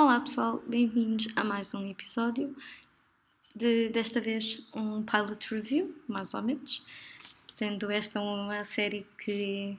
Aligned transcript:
Olá 0.00 0.20
pessoal, 0.20 0.62
bem-vindos 0.64 1.26
a 1.34 1.42
mais 1.42 1.74
um 1.74 1.84
episódio. 1.90 2.54
De, 3.52 3.88
desta 3.88 4.20
vez 4.20 4.62
um 4.72 5.02
pilot 5.02 5.52
review, 5.52 5.92
mais 6.06 6.34
ou 6.34 6.40
menos, 6.40 6.86
sendo 7.48 7.90
esta 7.90 8.20
uma 8.20 8.62
série 8.62 9.04
que 9.18 9.76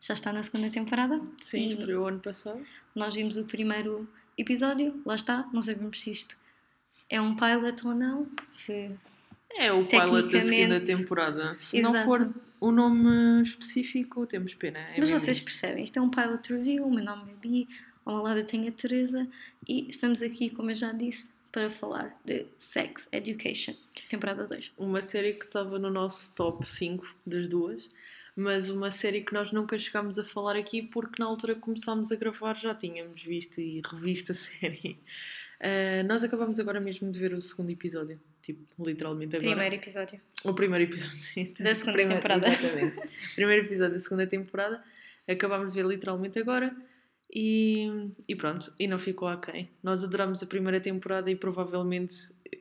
já 0.00 0.14
está 0.14 0.32
na 0.32 0.42
segunda 0.42 0.70
temporada. 0.70 1.20
Sim, 1.42 1.68
estreou 1.68 2.08
ano 2.08 2.18
passado. 2.18 2.64
Nós 2.94 3.12
vimos 3.12 3.36
o 3.36 3.44
primeiro 3.44 4.08
episódio, 4.38 4.98
lá 5.04 5.16
está, 5.16 5.46
não 5.52 5.60
sabemos 5.60 6.00
se 6.00 6.10
isto 6.10 6.34
é 7.10 7.20
um 7.20 7.36
pilot 7.36 7.86
ou 7.86 7.94
não, 7.94 8.26
se 8.50 8.90
É 9.50 9.70
o 9.70 9.84
pilot 9.84 10.32
da 10.32 10.40
segunda 10.40 10.80
temporada. 10.80 11.58
Se 11.58 11.76
exato. 11.76 11.94
não 11.94 12.04
for 12.06 12.34
o 12.58 12.72
nome 12.72 13.42
específico, 13.42 14.26
temos 14.26 14.54
pena. 14.54 14.78
É 14.78 14.94
Mas 14.96 15.10
vocês 15.10 15.36
isso. 15.36 15.44
percebem, 15.44 15.84
isto 15.84 15.98
é 15.98 16.00
um 16.00 16.08
pilot 16.08 16.50
review, 16.50 16.86
o 16.86 16.90
meu 16.90 17.04
nome 17.04 17.32
é 17.32 17.34
Bi, 17.34 17.68
ao 18.04 18.14
meu 18.14 18.22
lado 18.22 18.38
eu 18.40 18.46
tenho 18.46 18.68
a 18.68 18.72
Teresa 18.72 19.26
e 19.68 19.88
estamos 19.88 20.22
aqui, 20.22 20.50
como 20.50 20.70
eu 20.70 20.74
já 20.74 20.92
disse, 20.92 21.30
para 21.50 21.70
falar 21.70 22.18
de 22.24 22.46
Sex 22.58 23.08
Education, 23.12 23.74
temporada 24.08 24.46
2. 24.46 24.72
Uma 24.78 25.02
série 25.02 25.34
que 25.34 25.44
estava 25.44 25.78
no 25.78 25.90
nosso 25.90 26.32
top 26.34 26.68
5 26.68 27.06
das 27.26 27.46
duas, 27.46 27.88
mas 28.34 28.70
uma 28.70 28.90
série 28.90 29.20
que 29.22 29.34
nós 29.34 29.52
nunca 29.52 29.78
chegámos 29.78 30.18
a 30.18 30.24
falar 30.24 30.56
aqui 30.56 30.80
porque 30.82 31.20
na 31.22 31.26
altura 31.28 31.54
que 31.54 31.60
começámos 31.60 32.10
a 32.10 32.16
gravar 32.16 32.54
já 32.56 32.74
tínhamos 32.74 33.22
visto 33.22 33.60
e 33.60 33.82
revisto 33.84 34.32
a 34.32 34.34
série. 34.36 34.98
Ah, 35.60 36.02
nós 36.04 36.24
acabámos 36.24 36.58
agora 36.58 36.80
mesmo 36.80 37.12
de 37.12 37.18
ver 37.18 37.34
o 37.34 37.42
segundo 37.42 37.70
episódio. 37.70 38.18
Tipo, 38.40 38.60
literalmente 38.84 39.36
agora. 39.36 39.50
Primeiro 39.52 39.74
episódio. 39.76 40.20
O 40.42 40.52
primeiro 40.54 40.84
episódio, 40.90 41.16
sim. 41.18 41.54
Da 41.60 41.72
segunda 41.76 41.92
Primeiro- 41.98 42.14
temporada. 42.20 42.48
Exatamente. 42.48 43.08
primeiro 43.36 43.66
episódio 43.66 43.92
da 43.92 44.00
segunda 44.00 44.26
temporada. 44.26 44.82
Acabámos 45.28 45.72
de 45.72 45.80
ver 45.80 45.86
literalmente 45.88 46.40
agora. 46.40 46.74
E, 47.34 48.10
e 48.28 48.36
pronto, 48.36 48.72
e 48.78 48.86
não 48.86 48.98
ficou 48.98 49.26
aquém. 49.28 49.70
Nós 49.82 50.04
adoramos 50.04 50.42
a 50.42 50.46
primeira 50.46 50.80
temporada 50.80 51.30
e 51.30 51.36
provavelmente 51.36 52.14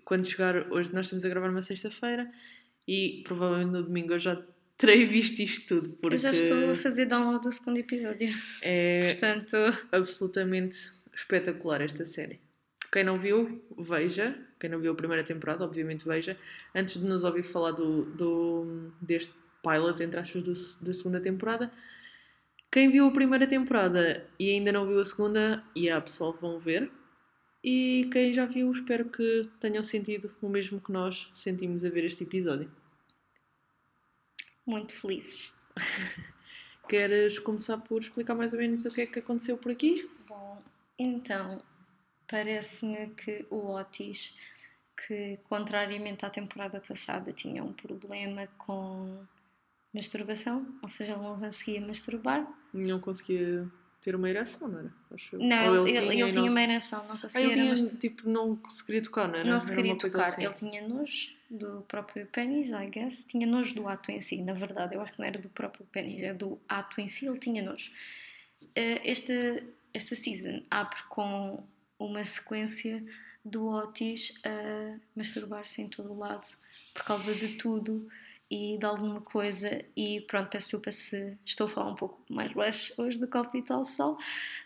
quando 0.05 0.25
chegar, 0.25 0.71
hoje 0.71 0.93
nós 0.93 1.05
estamos 1.07 1.25
a 1.25 1.29
gravar 1.29 1.49
uma 1.49 1.61
sexta-feira 1.61 2.31
e 2.87 3.21
provavelmente 3.25 3.71
no 3.71 3.83
domingo 3.83 4.13
eu 4.13 4.19
já 4.19 4.41
terei 4.77 5.05
visto 5.05 5.39
isto 5.41 5.67
tudo, 5.67 5.89
porque 6.01 6.15
Eu 6.15 6.19
já 6.19 6.31
estou 6.31 6.71
a 6.71 6.75
fazer 6.75 7.05
download 7.05 7.43
do 7.43 7.51
segundo 7.51 7.77
episódio. 7.77 8.29
é 8.61 9.07
Portanto, 9.13 9.57
absolutamente 9.91 10.91
espetacular 11.13 11.81
esta 11.81 12.05
série. 12.05 12.39
Quem 12.91 13.03
não 13.03 13.19
viu, 13.19 13.63
veja. 13.77 14.35
Quem 14.59 14.69
não 14.69 14.79
viu 14.79 14.91
a 14.91 14.95
primeira 14.95 15.23
temporada, 15.23 15.63
obviamente 15.63 16.05
veja. 16.05 16.37
Antes 16.75 16.99
de 16.99 17.05
nos 17.05 17.23
ouvir 17.23 17.43
falar 17.43 17.71
do, 17.71 18.03
do- 18.05 18.91
deste 19.01 19.31
pilot, 19.63 20.01
entre 20.03 20.19
aspas, 20.19 20.43
do- 20.43 20.85
da 20.85 20.93
segunda 20.93 21.19
temporada. 21.19 21.71
Quem 22.71 22.89
viu 22.89 23.05
a 23.05 23.11
primeira 23.11 23.45
temporada 23.45 24.25
e 24.39 24.49
ainda 24.49 24.71
não 24.71 24.87
viu 24.87 25.01
a 25.01 25.05
segunda, 25.05 25.61
e 25.75 25.89
a 25.89 25.99
pessoal 25.99 26.31
vão 26.39 26.57
ver. 26.57 26.89
E 27.61 28.09
quem 28.13 28.33
já 28.33 28.45
viu, 28.45 28.71
espero 28.71 29.09
que 29.09 29.49
tenham 29.59 29.83
sentido 29.83 30.33
o 30.41 30.47
mesmo 30.47 30.79
que 30.79 30.91
nós 30.91 31.29
sentimos 31.33 31.83
a 31.83 31.89
ver 31.89 32.05
este 32.05 32.23
episódio. 32.23 32.71
muito 34.65 34.93
felizes. 34.93 35.51
Queres 36.87 37.37
começar 37.39 37.77
por 37.77 38.01
explicar 38.01 38.35
mais 38.35 38.53
ou 38.53 38.59
menos 38.59 38.85
o 38.85 38.91
que 38.91 39.01
é 39.01 39.05
que 39.05 39.19
aconteceu 39.19 39.57
por 39.57 39.71
aqui? 39.71 40.09
Bom, 40.27 40.57
então, 40.97 41.57
parece-me 42.25 43.09
que 43.09 43.45
o 43.49 43.75
Otis, 43.75 44.33
que 44.95 45.37
contrariamente 45.43 46.25
à 46.25 46.29
temporada 46.29 46.79
passada 46.79 47.33
tinha 47.33 47.63
um 47.63 47.73
problema 47.73 48.47
com 48.57 49.25
masturbação, 49.93 50.65
ou 50.81 50.89
seja, 50.89 51.13
ele 51.13 51.21
não 51.21 51.39
conseguia 51.39 51.81
masturbar. 51.81 52.47
Não 52.73 52.99
conseguia 52.99 53.67
ter 54.01 54.15
uma 54.15 54.29
ereção, 54.29 54.67
não 54.67 54.79
era? 54.79 54.93
Acho. 55.13 55.37
Não, 55.37 55.87
ele, 55.87 55.97
ele 55.97 56.09
tinha, 56.11 56.27
e 56.29 56.31
não 56.33 56.47
uma 56.47 56.61
ereção, 56.63 57.05
não 57.07 57.15
Ah, 57.15 57.19
conseguia 57.19 57.51
ele 57.51 57.59
era 57.67 57.75
tinha, 57.75 57.89
tipo, 57.95 58.29
não 58.29 58.59
se 58.69 58.83
queria 58.83 59.03
tocar, 59.03 59.27
não 59.27 59.35
era? 59.35 59.49
Não 59.49 59.59
se 59.61 59.75
queria 59.75 59.97
tocar. 59.97 60.27
assim. 60.29 60.43
Ele 60.43 60.53
tinha 60.53 60.87
nojo 60.87 61.29
do 61.49 61.81
próprio 61.87 62.25
pênis, 62.27 62.69
I 62.69 62.87
guess. 62.87 63.25
Tinha 63.25 63.45
nojo 63.45 63.75
do 63.75 63.87
ato 63.87 64.09
em 64.11 64.21
si. 64.21 64.41
Na 64.41 64.53
verdade, 64.53 64.95
eu 64.95 65.01
acho 65.01 65.11
que 65.13 65.19
não 65.19 65.25
era 65.27 65.37
do 65.37 65.49
próprio 65.49 65.85
pênis, 65.91 66.21
é 66.23 66.33
do 66.33 66.59
ato 66.67 66.99
em 67.01 67.07
si. 67.07 67.27
Ele 67.27 67.37
tinha 67.37 67.61
nojo. 67.61 67.91
Eh, 68.75 69.01
Esta, 69.11 69.33
esta 69.93 70.15
season 70.15 70.63
abre 70.71 71.01
com 71.09 71.61
uma 71.99 72.23
sequência 72.23 73.03
do 73.43 73.67
Otis 73.67 74.33
a 74.45 74.97
masturbar-se 75.15 75.81
em 75.81 75.87
todo 75.89 76.11
o 76.13 76.17
lado 76.17 76.47
por 76.93 77.03
causa 77.03 77.33
de 77.35 77.49
tudo 77.57 78.07
e 78.51 78.77
de 78.77 78.85
alguma 78.85 79.21
coisa. 79.21 79.83
E 79.95 80.21
pronto, 80.21 80.49
peço 80.49 80.65
desculpa 80.67 80.91
se 80.91 81.37
estou 81.45 81.67
a 81.67 81.69
falar 81.69 81.91
um 81.91 81.95
pouco 81.95 82.21
mais 82.29 82.51
baixo 82.51 82.93
hoje 82.97 83.17
do 83.17 83.27
copo 83.27 83.55
e 83.57 83.63
tal 83.63 83.85
sol, 83.85 84.17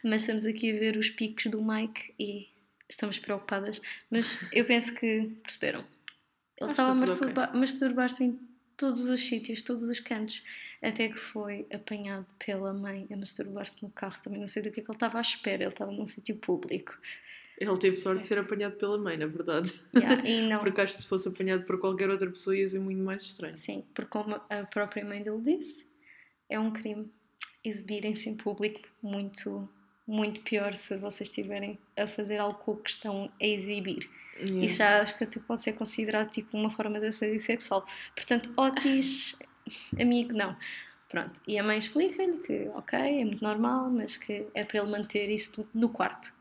mas 0.03 0.21
estamos 0.21 0.45
aqui 0.45 0.75
a 0.75 0.79
ver 0.79 0.97
os 0.97 1.09
picos 1.11 1.45
do 1.51 1.63
Mike 1.63 2.13
e 2.19 2.49
estamos 2.89 3.19
preocupadas. 3.19 3.79
Mas 4.09 4.37
eu 4.51 4.65
penso 4.65 4.95
que 4.95 5.31
perceberam. 5.43 5.81
Ele 5.81 6.69
Acho 6.69 6.71
estava 6.71 6.91
a 6.91 6.95
masturba- 6.95 7.51
masturbar-se 7.53 8.23
em 8.23 8.39
todos 8.77 9.01
os 9.07 9.21
sítios, 9.21 9.61
todos 9.61 9.83
os 9.83 9.99
cantos, 9.99 10.41
até 10.81 11.07
que 11.07 11.17
foi 11.17 11.65
apanhado 11.73 12.25
pela 12.43 12.73
mãe 12.73 13.07
a 13.11 13.15
masturbar-se 13.15 13.81
no 13.83 13.89
carro. 13.89 14.19
Também 14.21 14.39
não 14.39 14.47
sei 14.47 14.61
do 14.63 14.71
que 14.71 14.79
é 14.79 14.83
que 14.83 14.89
ele 14.89 14.95
estava 14.95 15.17
à 15.17 15.21
espera, 15.21 15.63
ele 15.63 15.71
estava 15.71 15.91
num 15.91 16.05
sítio 16.05 16.35
público. 16.37 16.97
Ele 17.57 17.77
teve 17.77 17.95
sorte 17.97 18.21
de 18.21 18.27
ser 18.27 18.37
apanhado 18.37 18.75
pela 18.75 18.97
mãe, 18.97 19.17
na 19.17 19.27
verdade. 19.27 19.73
Yeah, 19.95 20.27
e 20.27 20.41
não, 20.49 20.59
Porque 20.59 20.81
acho 20.81 20.95
que 20.95 21.01
se 21.01 21.07
fosse 21.07 21.27
apanhado 21.27 21.63
por 21.63 21.79
qualquer 21.79 22.09
outra 22.09 22.29
pessoa 22.29 22.57
ia 22.57 22.67
ser 22.67 22.79
muito 22.79 23.01
mais 23.01 23.23
estranho. 23.23 23.55
sim, 23.55 23.83
porque 23.93 24.09
como 24.09 24.35
a 24.49 24.63
própria 24.65 25.05
mãe 25.05 25.23
dele 25.23 25.41
disse, 25.41 25.85
é 26.49 26.59
um 26.59 26.71
crime 26.71 27.09
exibirem-se 27.63 28.29
em 28.29 28.35
público 28.35 28.81
muito, 29.01 29.67
muito 30.07 30.41
pior 30.41 30.75
se 30.75 30.97
vocês 30.97 31.29
estiverem 31.29 31.79
a 31.97 32.05
fazer 32.07 32.37
algo 32.37 32.59
com 32.59 32.73
o 32.73 32.77
que 32.77 32.89
estão 32.89 33.31
a 33.41 33.45
exibir. 33.45 34.09
Yeah. 34.37 34.65
Isso 34.65 34.77
já 34.79 35.01
acho 35.01 35.17
que 35.17 35.25
tipo, 35.25 35.45
pode 35.45 35.61
ser 35.61 35.73
considerado 35.73 36.29
tipo 36.29 36.57
uma 36.57 36.69
forma 36.69 36.99
de 36.99 37.07
assédio 37.07 37.39
sexual. 37.39 37.85
Portanto, 38.13 38.51
Otis, 38.57 39.35
amigo, 39.99 40.33
não. 40.33 40.55
Pronto. 41.09 41.39
E 41.47 41.57
a 41.57 41.63
mãe 41.63 41.77
explica-lhe 41.77 42.37
que, 42.39 42.69
ok, 42.75 42.99
é 42.99 43.23
muito 43.23 43.41
normal, 43.41 43.89
mas 43.89 44.17
que 44.17 44.47
é 44.53 44.63
para 44.65 44.79
ele 44.79 44.91
manter 44.91 45.29
isso 45.29 45.53
tudo 45.53 45.69
no 45.73 45.87
quarto. 45.87 46.33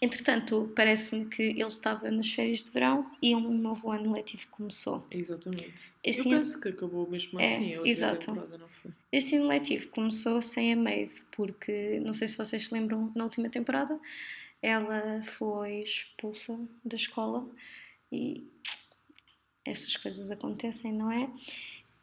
Entretanto, 0.00 0.72
parece-me 0.76 1.26
que 1.26 1.42
ele 1.42 1.62
estava 1.66 2.08
nas 2.10 2.30
férias 2.30 2.62
de 2.62 2.70
verão 2.70 3.10
e 3.20 3.34
um 3.34 3.50
novo 3.52 3.90
ano 3.90 4.12
letivo 4.12 4.46
começou. 4.48 5.04
Exatamente. 5.10 5.74
Este 6.04 6.20
eu 6.20 6.26
ano- 6.28 6.36
penso 6.36 6.60
que 6.60 6.68
acabou 6.68 7.10
mesmo 7.10 7.40
É, 7.40 7.56
assim, 7.56 7.88
exato. 7.88 8.26
temporada, 8.26 8.58
não 8.58 8.68
foi? 8.68 8.92
Este 9.10 9.34
ano 9.34 9.48
letivo 9.48 9.88
começou 9.88 10.40
sem 10.40 10.72
a 10.72 10.76
Maeve, 10.76 11.22
porque 11.32 11.98
não 12.04 12.12
sei 12.12 12.28
se 12.28 12.38
vocês 12.38 12.66
se 12.66 12.72
lembram, 12.74 13.10
na 13.16 13.24
última 13.24 13.48
temporada 13.48 13.98
ela 14.62 15.20
foi 15.22 15.82
expulsa 15.82 16.60
da 16.84 16.94
escola 16.96 17.48
e 18.12 18.46
estas 19.64 19.96
coisas 19.96 20.30
acontecem, 20.30 20.92
não 20.92 21.10
é? 21.10 21.28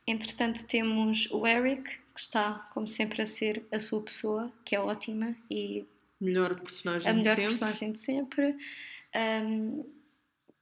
Entretanto, 0.05 0.65
temos 0.67 1.29
o 1.31 1.47
Eric, 1.47 1.89
que 2.13 2.19
está, 2.19 2.69
como 2.73 2.87
sempre, 2.89 3.21
a 3.21 3.25
ser 3.25 3.65
a 3.71 3.79
sua 3.79 4.01
pessoa, 4.03 4.51
que 4.65 4.75
é 4.75 4.79
ótima 4.79 5.35
e 5.49 5.85
Melhor 6.25 6.59
personagem 6.59 7.07
a 7.07 7.11
de 7.13 7.17
melhor 7.19 7.35
sempre. 7.35 7.45
personagem 7.47 7.91
de 7.91 7.99
sempre. 7.99 8.57
Ahm, 9.13 9.83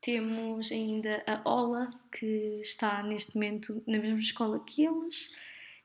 temos 0.01 0.71
ainda 0.71 1.23
a 1.25 1.41
Ola, 1.49 1.89
que 2.11 2.59
está 2.61 3.01
neste 3.03 3.35
momento 3.35 3.81
na 3.87 3.97
mesma 3.99 4.19
escola 4.19 4.63
que 4.65 4.83
eles. 4.85 5.29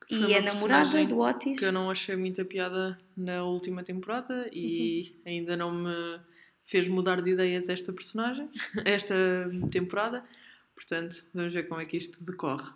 Que 0.09 0.15
E 0.15 0.33
é 0.33 0.41
uma 0.41 0.53
namorada 0.55 1.05
do 1.07 1.19
Otis. 1.21 1.59
Que 1.59 1.65
eu 1.67 1.73
não 1.73 1.91
achei 1.91 2.17
muita 2.17 2.45
piada 2.45 2.99
na 3.17 3.45
última 3.45 3.83
temporada 3.85 4.49
e 4.53 5.13
Uhum. 5.17 5.23
ainda 5.27 5.57
não 5.57 5.71
me 5.73 6.21
fez 6.65 6.89
mudar 6.89 7.21
de 7.23 7.31
ideias 7.31 7.69
esta 7.69 7.93
personagem, 7.93 8.49
esta 8.85 9.15
temporada. 9.71 10.25
Portanto, 10.75 11.25
vamos 11.35 11.53
ver 11.53 11.69
como 11.69 11.81
é 11.81 11.85
que 11.87 11.97
isto 11.97 12.23
decorre. 12.25 12.71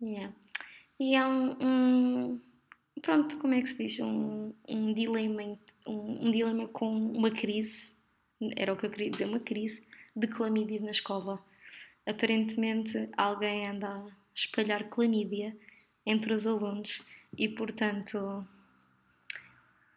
Yeah. 0.00 0.32
E 1.00 1.14
é 1.16 1.26
um, 1.26 1.56
um- 1.60 2.40
Pronto, 3.02 3.38
como 3.38 3.54
é 3.54 3.60
que 3.62 3.68
se 3.68 3.76
diz? 3.76 3.98
Um, 4.00 4.52
um, 4.68 4.92
dilema, 4.92 5.42
em- 5.42 5.58
um, 5.86 6.26
um 6.26 6.30
dilema 6.30 6.66
com 6.68 6.90
uma 7.12 7.30
crise, 7.30 7.92
era 8.56 8.72
o 8.72 8.76
que 8.76 8.86
eu 8.86 8.90
queria 8.90 9.10
dizer, 9.10 9.26
uma 9.26 9.40
crise 9.40 9.86
de 10.16 10.26
clamídia 10.26 10.80
na 10.80 10.90
escola. 10.90 11.42
Aparentemente, 12.06 13.08
alguém 13.16 13.66
anda 13.66 13.88
a 13.88 14.06
espalhar 14.34 14.88
clamídia 14.88 15.56
entre 16.06 16.32
os 16.32 16.46
alunos 16.46 17.02
e, 17.36 17.48
portanto, 17.48 18.46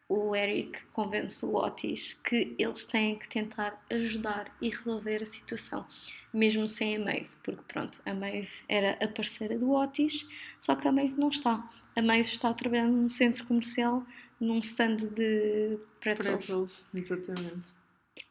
o 0.09 0.35
Eric 0.35 0.83
convence 0.87 1.45
o 1.45 1.55
Otis 1.55 2.13
que 2.25 2.53
eles 2.59 2.85
têm 2.85 3.17
que 3.17 3.29
tentar 3.29 3.81
ajudar 3.89 4.53
e 4.61 4.69
resolver 4.69 5.23
a 5.23 5.25
situação, 5.25 5.85
mesmo 6.33 6.67
sem 6.67 6.97
a 6.97 6.99
Maeve, 6.99 7.29
porque 7.41 7.63
pronto, 7.65 8.01
a 8.05 8.13
Maeve 8.13 8.51
era 8.67 8.91
a 9.01 9.07
parceira 9.07 9.57
do 9.57 9.71
Otis, 9.71 10.27
só 10.59 10.75
que 10.75 10.87
a 10.87 10.91
Maeve 10.91 11.17
não 11.17 11.29
está. 11.29 11.67
A 11.95 12.01
Maeve 12.01 12.29
está 12.29 12.49
a 12.49 12.53
trabalhar 12.53 12.87
num 12.87 13.09
centro 13.09 13.45
comercial, 13.45 14.05
num 14.39 14.59
stand 14.59 14.95
de 14.97 15.77
pretzels. 15.99 16.45
Pretzels, 16.45 16.85
exatamente. 16.93 17.61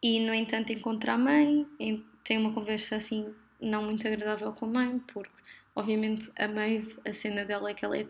E, 0.02 0.20
no 0.20 0.34
entanto, 0.34 0.72
encontra 0.72 1.14
a 1.14 1.18
mãe, 1.18 1.66
em- 1.78 2.04
tem 2.24 2.38
uma 2.38 2.52
conversa 2.52 2.96
assim 2.96 3.34
não 3.60 3.82
muito 3.84 4.06
agradável 4.06 4.52
com 4.52 4.66
a 4.66 4.68
mãe, 4.68 4.98
porque, 5.12 5.30
obviamente, 5.74 6.30
a 6.38 6.48
Maeve, 6.48 6.98
a 7.04 7.12
cena 7.12 7.44
dela 7.44 7.70
é 7.70 7.74
que 7.74 7.84
ela 7.84 7.98
é 7.98 8.06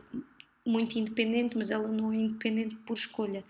muito 0.64 0.98
independente, 0.98 1.56
mas 1.56 1.70
ela 1.70 1.88
não 1.88 2.12
é 2.12 2.16
independente 2.16 2.76
por 2.76 2.94
escolha. 2.96 3.44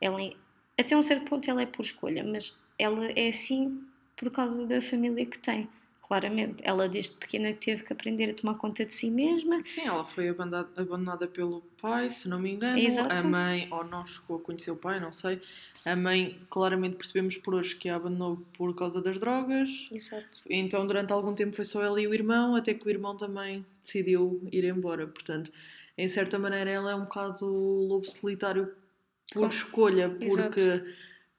Ela 0.00 0.22
é 0.22 0.32
até 0.78 0.96
um 0.96 1.02
certo 1.02 1.28
ponto 1.28 1.48
ela 1.50 1.62
é 1.62 1.66
por 1.66 1.84
escolha, 1.84 2.22
mas 2.24 2.56
ela 2.78 3.06
é 3.06 3.28
assim 3.28 3.82
por 4.16 4.30
causa 4.30 4.66
da 4.66 4.80
família 4.80 5.24
que 5.26 5.38
tem. 5.38 5.68
Claramente, 6.06 6.58
ela 6.62 6.88
desde 6.88 7.16
pequena 7.16 7.52
teve 7.52 7.82
que 7.82 7.92
aprender 7.92 8.30
a 8.30 8.34
tomar 8.34 8.54
conta 8.54 8.84
de 8.84 8.94
si 8.94 9.10
mesma. 9.10 9.60
Sim, 9.64 9.86
ela 9.86 10.04
foi 10.04 10.28
abandonada, 10.28 11.26
pelo 11.26 11.62
pai, 11.80 12.10
se 12.10 12.28
não 12.28 12.38
me 12.38 12.52
engano. 12.52 12.78
Exato. 12.78 13.12
A 13.12 13.22
mãe, 13.24 13.66
ou 13.72 13.82
não 13.82 14.06
chegou 14.06 14.36
a 14.36 14.40
conhecer 14.40 14.70
o 14.70 14.76
pai, 14.76 15.00
não 15.00 15.12
sei. 15.12 15.40
A 15.84 15.96
mãe, 15.96 16.38
claramente 16.48 16.94
percebemos 16.94 17.36
por 17.38 17.54
hoje 17.54 17.74
que 17.74 17.88
a 17.88 17.96
abandonou 17.96 18.40
por 18.56 18.72
causa 18.76 19.02
das 19.02 19.18
drogas. 19.18 19.68
Exato. 19.90 20.42
Então, 20.48 20.86
durante 20.86 21.12
algum 21.12 21.34
tempo 21.34 21.56
foi 21.56 21.64
só 21.64 21.82
ela 21.82 22.00
e 22.00 22.06
o 22.06 22.14
irmão, 22.14 22.54
até 22.54 22.72
que 22.72 22.86
o 22.86 22.90
irmão 22.90 23.16
também 23.16 23.66
decidiu 23.82 24.40
ir 24.52 24.64
embora. 24.64 25.08
Portanto, 25.08 25.50
em 25.98 26.08
certa 26.08 26.38
maneira, 26.38 26.70
ela 26.70 26.92
é 26.92 26.94
um 26.94 27.00
bocado 27.02 27.44
lobo 27.46 28.06
solitário 28.06 28.72
por 29.32 29.40
Com- 29.42 29.48
escolha, 29.48 30.08
porque 30.08 30.24
Exato. 30.24 30.60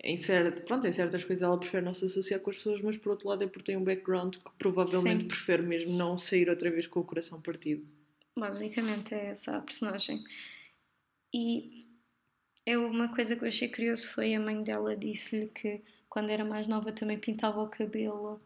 Em, 0.03 0.17
certo, 0.17 0.61
pronto, 0.65 0.85
em 0.85 0.93
certas 0.93 1.23
coisas 1.23 1.41
ela 1.41 1.59
prefere 1.59 1.83
não 1.83 1.93
se 1.93 2.05
associar 2.05 2.39
com 2.39 2.49
as 2.49 2.57
pessoas, 2.57 2.81
mas 2.81 2.97
por 2.97 3.09
outro 3.09 3.27
lado 3.27 3.43
é 3.43 3.47
porque 3.47 3.65
tem 3.71 3.77
um 3.77 3.83
background 3.83 4.35
que 4.35 4.51
provavelmente 4.57 5.21
Sim. 5.21 5.27
prefere 5.27 5.63
mesmo 5.63 5.97
não 5.97 6.17
sair 6.17 6.49
outra 6.49 6.69
vez 6.69 6.85
com 6.87 6.99
o 6.99 7.03
coração 7.03 7.41
partido. 7.41 7.85
Basicamente 8.35 9.15
é 9.15 9.27
essa 9.27 9.57
a 9.57 9.61
personagem. 9.61 10.23
E 11.33 11.87
eu, 12.65 12.87
uma 12.87 13.09
coisa 13.09 13.35
que 13.35 13.43
eu 13.43 13.47
achei 13.47 13.67
curioso 13.67 14.07
foi 14.09 14.35
a 14.35 14.39
mãe 14.39 14.61
dela 14.61 14.95
disse-lhe 14.95 15.47
que 15.47 15.81
quando 16.09 16.29
era 16.29 16.45
mais 16.45 16.67
nova 16.67 16.91
também 16.91 17.17
pintava 17.17 17.61
o 17.61 17.67
cabelo 17.67 18.39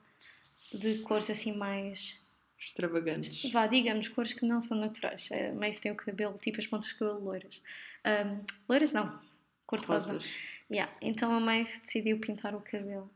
de 0.73 0.99
cores 0.99 1.29
assim 1.29 1.51
mais. 1.55 2.21
Extravagantes. 2.59 3.51
Vá, 3.51 3.67
digamos, 3.67 4.07
cores 4.07 4.33
que 4.33 4.45
não 4.45 4.61
são 4.61 4.77
naturais. 4.77 5.29
A 5.31 5.53
Maeve 5.53 5.79
tem 5.79 5.91
o 5.91 5.95
cabelo, 5.95 6.37
tipo 6.37 6.59
as 6.59 6.67
pontas 6.67 6.89
de 6.89 6.95
cabelo 6.95 7.19
loiras. 7.23 7.59
Ahm, 8.03 8.45
loiras 8.69 8.93
não, 8.93 9.19
cor 9.65 9.79
de 9.79 9.87
rosa. 9.87 10.13
Rosas. 10.13 10.29
Yeah. 10.71 10.91
Então 11.01 11.31
a 11.31 11.39
Maeve 11.39 11.79
decidiu 11.79 12.19
pintar 12.19 12.55
o 12.55 12.61
cabelo 12.61 13.09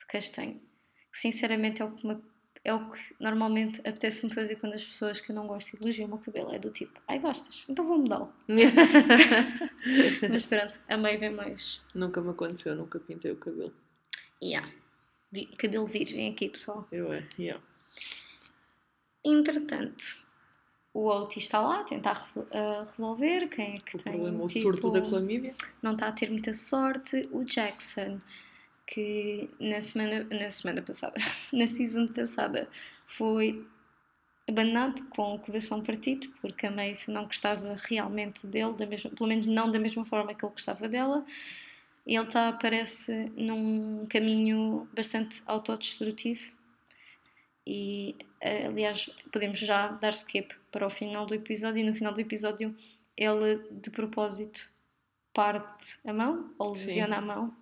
de 0.00 0.06
castanho. 0.06 0.60
Que 1.12 1.18
sinceramente 1.18 1.82
é 1.82 1.84
o 1.84 1.90
que, 1.92 2.06
me- 2.06 2.22
é 2.64 2.72
o 2.72 2.90
que 2.90 3.16
normalmente 3.20 3.80
apetece-me 3.80 4.32
fazer 4.32 4.56
quando 4.56 4.74
as 4.74 4.84
pessoas 4.84 5.20
que 5.20 5.30
eu 5.32 5.34
não 5.36 5.46
gosto 5.46 5.76
elogiam 5.76 6.06
o 6.06 6.10
meu 6.10 6.18
cabelo. 6.18 6.54
É 6.54 6.58
do 6.58 6.70
tipo, 6.70 7.00
ai 7.08 7.18
gostas? 7.18 7.64
Então 7.68 7.84
vou 7.86 7.98
mudá-lo. 7.98 8.32
Mas 10.30 10.44
pronto, 10.44 10.80
a 10.88 10.96
Maeve 10.96 11.26
é 11.26 11.30
mais. 11.30 11.82
nunca 11.94 12.20
me 12.20 12.30
aconteceu, 12.30 12.74
nunca 12.76 12.98
pintei 13.00 13.32
o 13.32 13.36
cabelo. 13.36 13.74
Yeah. 14.42 14.70
Cabelo 15.58 15.86
virgem 15.86 16.30
aqui, 16.32 16.48
pessoal. 16.48 16.86
Eu 16.92 17.12
é, 17.12 17.26
yeah. 17.38 17.60
Entretanto, 19.24 20.04
o 20.94 21.28
está 21.36 21.60
lá 21.60 21.80
a 21.80 21.84
tentar 21.84 22.24
a 22.52 22.80
resolver 22.84 23.48
quem 23.48 23.76
é 23.76 23.80
que 23.80 23.96
O 23.96 24.00
tem. 24.00 24.12
problema, 24.12 24.44
o 24.44 24.46
tipo, 24.46 24.62
surto 24.62 24.92
da 24.92 25.02
clamídia. 25.02 25.52
não 25.82 25.92
está 25.92 26.06
a 26.06 26.12
ter 26.12 26.30
muita 26.30 26.54
sorte. 26.54 27.28
O 27.32 27.42
Jackson, 27.44 28.20
que 28.86 29.50
na 29.58 29.80
semana, 29.82 30.24
na 30.30 30.50
semana 30.50 30.80
passada, 30.80 31.14
na 31.52 31.66
season 31.66 32.06
passada, 32.06 32.68
foi 33.06 33.66
abandonado 34.48 35.02
com 35.06 35.34
o 35.34 35.38
coração 35.38 35.82
partido, 35.82 36.28
porque 36.40 36.66
a 36.66 36.70
Maeve 36.70 37.10
não 37.10 37.24
gostava 37.24 37.76
realmente 37.88 38.46
dele, 38.46 38.74
da 38.74 38.86
mesma, 38.86 39.10
pelo 39.10 39.28
menos 39.28 39.46
não 39.46 39.70
da 39.72 39.80
mesma 39.80 40.04
forma 40.04 40.32
que 40.32 40.44
ele 40.44 40.52
gostava 40.52 40.88
dela. 40.88 41.24
Ele 42.06 42.22
está, 42.22 42.52
parece, 42.52 43.32
num 43.36 44.06
caminho 44.06 44.86
bastante 44.94 45.42
autodestrutivo. 45.46 46.52
E, 47.66 48.14
eh, 48.40 48.66
aliás, 48.66 49.08
podemos 49.32 49.58
já 49.58 49.88
dar 49.88 50.10
skip 50.12 50.54
para 50.70 50.86
o 50.86 50.90
final 50.90 51.24
do 51.26 51.34
episódio. 51.34 51.80
E 51.80 51.84
no 51.88 51.94
final 51.94 52.12
do 52.12 52.20
episódio, 52.20 52.74
ele 53.16 53.62
de 53.70 53.90
propósito 53.90 54.68
parte 55.32 55.98
a 56.06 56.12
mão 56.12 56.52
ou 56.58 56.74
Sim. 56.74 56.86
lesiona 56.86 57.16
a 57.16 57.20
mão. 57.20 57.56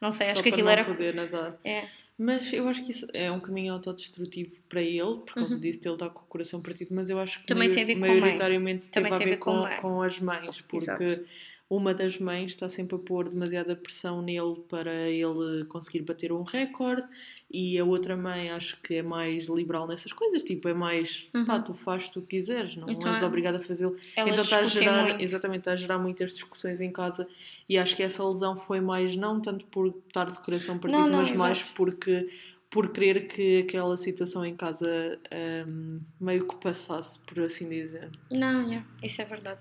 Não 0.00 0.10
sei, 0.10 0.28
acho 0.28 0.36
Só 0.38 0.42
que 0.42 0.50
para 0.50 0.56
aquilo 0.56 0.68
era. 0.68 0.84
poder 0.84 1.14
nadar. 1.14 1.58
É, 1.64 1.88
Mas 2.18 2.52
eu 2.52 2.68
acho 2.68 2.84
que 2.84 2.90
isso 2.90 3.06
é 3.14 3.30
um 3.32 3.40
caminho 3.40 3.72
autodestrutivo 3.72 4.60
para 4.68 4.82
ele, 4.82 5.00
por 5.24 5.34
causa 5.34 5.54
Uhum. 5.54 5.60
disso 5.60 5.80
ele 5.84 5.94
estar 5.94 6.10
com 6.10 6.20
o 6.20 6.26
coração 6.26 6.60
partido, 6.60 6.94
mas 6.94 7.08
eu 7.08 7.18
acho 7.18 7.40
que 7.40 7.46
Também 7.46 7.68
maior- 7.68 7.74
tem 7.74 7.82
a 7.82 7.86
ver 7.86 7.94
com 7.94 8.00
maioritariamente 8.00 8.90
Também 8.90 9.10
teve 9.10 9.14
a 9.14 9.18
tem 9.18 9.26
a 9.26 9.30
ver 9.30 9.36
ver 9.36 9.78
com 9.78 9.80
com 9.80 10.02
as 10.02 10.20
mães, 10.20 10.60
porque 10.60 10.76
Exato. 10.76 11.24
Uma 11.70 11.94
das 11.94 12.18
mães 12.18 12.50
está 12.50 12.68
sempre 12.68 12.96
a 12.96 12.98
pôr 12.98 13.28
demasiada 13.28 13.76
pressão 13.76 14.20
nele 14.20 14.56
para 14.68 14.92
ele 15.08 15.64
conseguir 15.66 16.02
bater 16.02 16.32
um 16.32 16.42
recorde 16.42 17.06
e 17.48 17.78
a 17.78 17.84
outra 17.84 18.16
mãe 18.16 18.50
acho 18.50 18.76
que 18.82 18.96
é 18.96 19.02
mais 19.02 19.46
liberal 19.46 19.86
nessas 19.86 20.12
coisas, 20.12 20.42
tipo, 20.42 20.66
é 20.68 20.74
mais 20.74 21.28
Uhum. 21.32 21.46
pá, 21.46 21.60
tu 21.62 21.72
fazes 21.72 22.14
o 22.16 22.22
que 22.22 22.36
quiseres, 22.38 22.74
não 22.74 22.90
Então 22.90 23.12
és 23.12 23.22
é- 23.22 23.24
obrigada 23.26 23.58
a 23.58 23.60
fazê-lo. 23.60 23.96
Então 24.16 24.34
está 24.34 24.58
a 24.58 24.64
gerar, 24.66 25.04
muito. 25.10 25.22
exatamente, 25.22 25.60
está 25.60 25.72
a 25.72 25.76
gerar 25.76 25.98
muitas 25.98 26.32
discussões 26.32 26.80
em 26.80 26.90
casa 26.90 27.28
e 27.68 27.78
acho 27.78 27.94
que 27.94 28.02
essa 28.02 28.22
lesão 28.28 28.56
foi 28.56 28.80
mais 28.80 29.16
não 29.16 29.40
tanto 29.40 29.64
por 29.66 29.86
estar 30.08 30.28
de 30.32 30.40
coração 30.40 30.76
partido, 30.76 31.00
Não, 31.02 31.08
não, 31.08 31.22
mas 31.22 31.38
mais 31.38 31.58
exato. 31.60 31.74
porque 31.76 32.28
por 32.68 32.88
querer 32.92 33.28
que 33.28 33.58
aquela 33.60 33.96
situação 33.96 34.44
em 34.44 34.56
casa 34.56 35.20
hum, 35.68 36.00
meio 36.20 36.46
que 36.48 36.56
passasse, 36.56 37.18
por 37.20 37.38
assim 37.40 37.68
dizer. 37.68 38.10
Não, 38.30 38.62
yeah, 38.62 38.84
isso 39.02 39.22
é 39.22 39.24
verdade. 39.24 39.60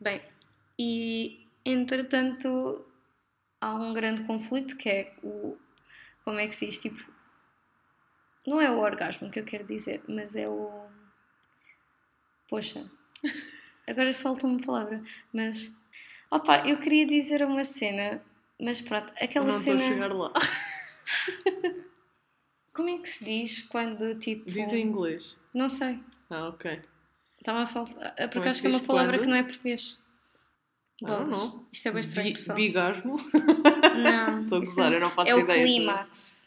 Bem, 0.00 0.20
e 0.78 1.43
entretanto 1.64 2.84
há 3.60 3.74
um 3.74 3.94
grande 3.94 4.24
conflito 4.24 4.76
que 4.76 4.88
é 4.88 5.14
o. 5.22 5.56
Como 6.24 6.38
é 6.38 6.46
que 6.46 6.54
se 6.54 6.66
diz? 6.66 6.78
Tipo. 6.78 7.12
Não 8.46 8.60
é 8.60 8.70
o 8.70 8.78
orgasmo 8.78 9.30
que 9.30 9.40
eu 9.40 9.44
quero 9.44 9.64
dizer, 9.64 10.02
mas 10.08 10.36
é 10.36 10.48
o. 10.48 10.86
Poxa, 12.48 12.84
agora 13.88 14.12
falta 14.12 14.46
uma 14.46 14.60
palavra, 14.60 15.02
mas. 15.32 15.70
Opa, 16.30 16.66
eu 16.68 16.78
queria 16.78 17.06
dizer 17.06 17.42
uma 17.42 17.64
cena, 17.64 18.22
mas 18.60 18.80
pronto, 18.80 19.12
aquela 19.20 19.46
não 19.46 19.56
estou 19.56 19.74
a 19.74 19.78
cena. 19.78 19.92
chegar 19.92 20.12
lá. 20.12 20.32
Como 22.74 22.88
é 22.88 22.98
que 22.98 23.08
se 23.08 23.24
diz 23.24 23.62
quando 23.62 24.18
tipo. 24.18 24.50
Diz 24.50 24.72
em 24.72 24.82
inglês. 24.82 25.36
Não 25.54 25.68
sei. 25.68 26.02
Ah, 26.28 26.48
ok. 26.48 26.82
Estava 27.38 27.62
a 27.62 27.66
faltar. 27.66 28.14
Porque 28.30 28.48
é 28.48 28.50
acho 28.50 28.60
que 28.60 28.66
é 28.66 28.70
uma 28.70 28.80
palavra 28.80 29.16
quando? 29.16 29.22
que 29.22 29.30
não 29.30 29.36
é 29.36 29.42
português. 29.42 29.98
Bolas. 31.02 31.28
know. 31.28 31.66
Isto 31.72 31.88
é 31.88 31.90
bem 31.92 32.00
estranho, 32.00 32.28
Bi- 32.28 32.34
pessoal. 32.34 32.56
Bigasmo? 32.56 33.16
Não. 34.02 34.42
Estou 34.42 34.56
a 34.56 34.60
gozar, 34.60 34.86
não- 34.90 34.94
eu 34.94 35.00
não 35.00 35.10
faço 35.10 35.30
É 35.30 35.34
o 35.34 35.40
ideia. 35.40 35.58
de- 35.64 35.64
clímax. 35.72 36.44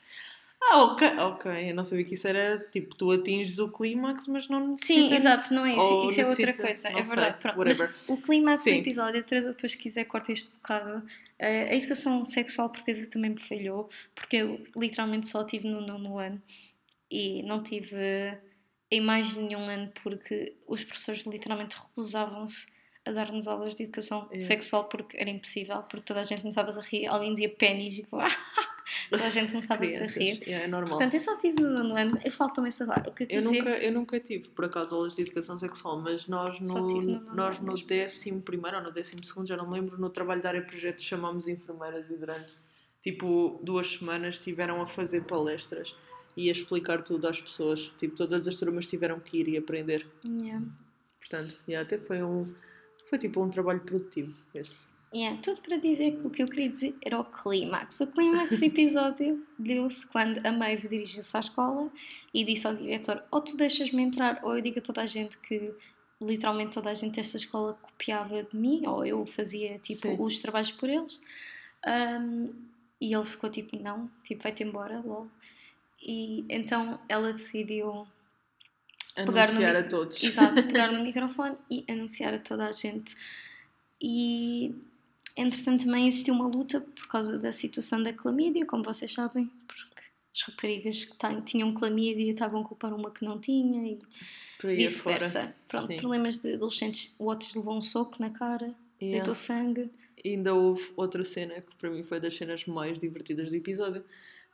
Ah, 0.69 0.83
ok, 0.83 1.07
ok. 1.19 1.69
Eu 1.69 1.75
não 1.75 1.83
sabia 1.83 2.03
que 2.03 2.15
isso 2.15 2.27
era 2.27 2.57
tipo, 2.73 2.95
tu 2.95 3.11
atinges 3.11 3.59
o 3.59 3.69
clímax, 3.69 4.25
mas 4.27 4.49
não 4.49 4.75
Sim, 4.77 5.13
exato, 5.13 5.53
não 5.53 5.65
é 5.65 5.77
isso. 5.77 6.09
Isso 6.09 6.21
é 6.21 6.27
outra 6.27 6.53
coisa. 6.53 6.89
não 6.89 6.99
É 6.99 7.03
verdade. 7.03 7.41
sei, 7.41 7.51
Pronto. 7.87 8.13
o 8.13 8.18
clímax 8.21 8.63
do 8.63 8.69
episódio, 8.71 9.19
a 9.19 9.23
Teresa 9.23 9.54
depois 9.54 9.71
se 9.73 9.77
quiser 9.77 10.06
corta 10.06 10.31
este 10.31 10.49
bocado. 10.49 11.04
Eh, 11.37 11.69
a 11.69 11.75
educação 11.75 12.25
sexual 12.25 12.69
portuguesa 12.69 13.06
também 13.07 13.31
me 13.31 13.39
falhou, 13.39 13.89
porque 14.16 14.37
eu 14.37 14.61
literalmente 14.75 15.27
só 15.30 15.44
tive 15.44 15.68
no 15.69 15.80
nono 15.80 16.18
ano 16.18 16.42
e 17.09 17.44
não 17.44 17.61
tive 17.61 18.37
em 18.89 18.99
mais 18.99 19.35
nenhum 19.35 19.59
ano 19.69 19.92
porque 20.04 20.56
os 20.68 20.83
professores 20.83 21.21
literalmente 21.25 21.77
recusavam-se 21.77 22.66
a 23.07 23.11
dar-nos 23.11 23.47
aulas 23.47 23.76
de 23.76 23.83
educação 23.83 24.28
É. 24.31 24.40
sexual 24.40 24.85
porque 24.85 25.18
era 25.18 25.30
impossível, 25.30 25.81
porque 25.83 26.06
toda 26.06 26.21
a 26.21 26.26
gente 26.26 26.42
começava 26.42 26.69
a 26.69 26.81
rir, 26.81 27.07
alguém 27.07 27.33
dizia 27.33 27.49
pênis 27.49 27.97
e 27.99 28.07
toda 29.09 29.26
a 29.26 29.30
gente 29.30 29.52
começava-se 29.52 29.97
a 29.97 30.06
rir. 30.06 30.42
Yeah, 30.44 30.66
é 30.66 30.68
normal. 30.68 30.90
Portanto, 30.90 31.14
eu 31.16 31.19
só 31.19 31.37
tive 31.40 31.61
no 31.61 31.69
nono 31.69 31.95
ano, 31.97 32.19
e 32.23 32.30
falta-me 32.31 32.68
essa 32.68 32.85
barra. 32.85 33.06
O 33.09 33.14
que 33.14 33.23
eu 33.23 33.28
Eu 33.30 33.42
dizer... 33.42 33.57
nunca, 33.59 33.69
eu 33.78 33.92
nunca 33.92 34.19
tive, 34.19 34.49
por 34.49 34.66
acaso, 34.66 34.95
aulas 34.95 35.16
de 35.16 35.21
educação 35.21 35.57
sexual, 35.59 35.99
mas 36.02 36.28
nós 36.28 36.59
no, 36.59 36.87
no 36.87 37.35
nós 37.35 37.59
no 37.59 37.73
décimo 37.76 38.42
primeiro 38.42 38.78
ou 38.78 38.83
no 38.83 38.92
décimo 38.92 39.23
segundo, 39.23 39.47
já 39.47 39.57
não 39.57 39.68
me 39.68 39.73
lembro, 39.80 39.99
no 39.99 40.09
trabalho 40.09 40.42
da 40.42 40.49
área 40.49 40.61
de 40.61 40.68
projetos 40.68 41.04
chamámos 41.04 41.47
enfermeiras 41.47 42.09
e 42.09 42.18
durante 42.18 42.56
tipo 43.02 43.59
duas 43.64 43.94
semanas 43.94 44.35
estiveram 44.35 44.81
a 44.81 44.87
fazer 44.87 45.23
palestras 45.26 45.95
e 46.35 46.49
a 46.49 46.52
explicar 46.52 47.04
tudo 47.04 47.28
às 47.28 47.40
pessoas. 47.42 47.92
Tipo, 47.97 48.16
todas 48.16 48.47
as 48.47 48.56
turmas 48.57 48.87
tiveram 48.87 49.19
que 49.19 49.37
ir 49.40 49.47
e 49.49 49.57
aprender. 49.57 50.06
Yeah. 50.26 50.64
Portanto, 51.19 51.56
yeah, 51.68 51.85
até 51.85 51.97
foi 51.97 52.21
um 52.21 52.45
foi 53.09 53.18
tipo 53.18 53.42
um 53.42 53.49
trabalho 53.49 53.80
produtivo 53.81 54.35
esse. 54.54 54.76
Yeah, 55.16 55.40
tudo 55.42 55.61
para 55.61 55.78
dizer 55.78 56.18
que 56.18 56.28
o 56.28 56.30
que 56.30 56.44
eu 56.44 56.49
queria 56.49 56.69
dizer 56.69 56.95
era 57.02 57.18
o 57.18 57.23
clímax. 57.23 58.02
O 58.02 58.07
clímax 58.07 58.59
do 58.59 58.66
episódio 58.66 59.47
deu-se 59.57 60.06
quando 60.06 60.45
a 60.45 60.52
Maeve 60.52 60.90
dirigiu-se 60.90 61.35
à 61.35 61.40
escola 61.40 61.90
e 62.33 62.44
disse 62.44 62.68
ao 62.68 62.76
diretor: 62.76 63.23
ou 63.31 63.40
tu 63.40 63.56
deixas-me 63.56 64.04
entrar, 64.04 64.42
ou 64.44 64.56
eu 64.56 64.61
digo 64.61 64.80
a 64.80 64.81
toda 64.81 65.02
a 65.02 65.06
gente 65.06 65.37
que 65.37 65.73
literalmente 66.21 66.73
toda 66.73 66.90
a 66.90 66.94
gente 66.94 67.16
desta 67.16 67.37
escola 67.37 67.73
copiava 67.81 68.44
de 68.44 68.56
mim, 68.56 68.85
ou 68.85 69.06
eu 69.06 69.26
fazia 69.26 69.80
tipo 69.80 70.09
Sim. 70.09 70.18
os 70.19 70.40
trabalhos 70.40 70.71
por 70.71 70.90
eles. 70.90 71.19
Um, 71.87 72.45
e 72.99 73.14
ele 73.14 73.23
ficou 73.23 73.49
tipo: 73.49 73.78
não, 73.81 74.11
tipo, 74.23 74.44
vai-te 74.44 74.64
embora, 74.64 74.99
lol. 74.99 75.28
E 76.02 76.45
então 76.49 76.99
ela 77.07 77.31
decidiu 77.31 78.06
Pegar 79.26 79.47
no 79.47 79.57
Anunciar 79.57 79.76
a 79.76 79.83
todos. 79.83 80.24
Exato, 80.24 80.64
pegar 80.64 80.92
no 80.92 81.04
microfone 81.04 81.56
e 81.69 81.86
anunciar 81.90 82.33
a 82.33 82.40
toda 82.40 82.68
a 82.68 82.71
gente. 82.71 83.16
E 84.02 84.76
entretanto 85.36 85.86
também 85.86 86.07
existiu 86.07 86.33
uma 86.33 86.47
luta 86.47 86.81
por 86.81 87.07
causa 87.07 87.38
da 87.38 87.52
situação 87.52 88.02
da 88.02 88.14
clamídia, 88.14 88.66
como 88.66 88.83
vocês 88.83 89.12
sabem, 89.14 89.52
porque 89.68 90.02
as 90.36 90.42
raparigas 90.44 91.06
que 91.06 91.42
tinham 91.45 91.74
clamídia 91.74 92.31
estavam 92.31 92.62
a 92.62 92.64
culpar 92.64 92.94
uma 92.94 93.12
que 93.12 93.26
não 93.26 93.40
tinha 93.40 93.92
e 93.92 94.00
vice-versa. 94.64 95.56
Pronto, 95.68 95.88
Sim. 95.88 95.97
problemas 95.97 96.38
de 96.38 96.54
adolescentes, 96.54 97.16
o 97.19 97.26
outro 97.26 97.47
levou 97.56 97.76
um 97.78 97.81
soco 97.81 98.18
na 98.19 98.30
cara, 98.30 98.74
Yeah. 99.00 99.18
deitou 99.18 99.36
sangue, 99.36 99.92
ainda 100.26 100.56
houve 100.56 100.92
outra 100.95 101.24
cena 101.24 101.62
que 101.62 101.76
para 101.76 101.88
mim 101.92 102.02
foi 102.02 102.19
das 102.19 102.36
cenas 102.36 102.66
mais 102.66 103.00
divertidas 103.00 103.47
do 103.52 103.56
episódio, 103.56 104.04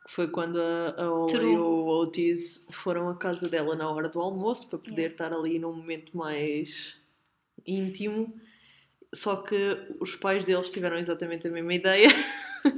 foi 0.08 0.28
quando 0.28 0.60
a, 0.60 0.94
a 1.02 1.10
Ola 1.12 1.26
True. 1.28 1.52
e 1.52 1.56
o 1.56 1.86
Otis 1.86 2.64
foram 2.70 3.08
à 3.08 3.14
casa 3.16 3.48
dela 3.48 3.74
na 3.74 3.90
hora 3.90 4.08
do 4.08 4.20
almoço 4.20 4.68
para 4.68 4.78
poder 4.78 5.02
Yeah. 5.02 5.14
estar 5.14 5.32
ali 5.32 5.58
num 5.58 5.72
momento 5.72 6.16
mais 6.16 6.94
íntimo. 7.66 8.34
Só 9.14 9.36
que 9.36 9.56
os 10.00 10.14
pais 10.16 10.44
deles 10.44 10.70
tiveram 10.72 10.96
exatamente 10.98 11.46
a 11.46 11.50
mesma 11.50 11.72
ideia 11.72 12.08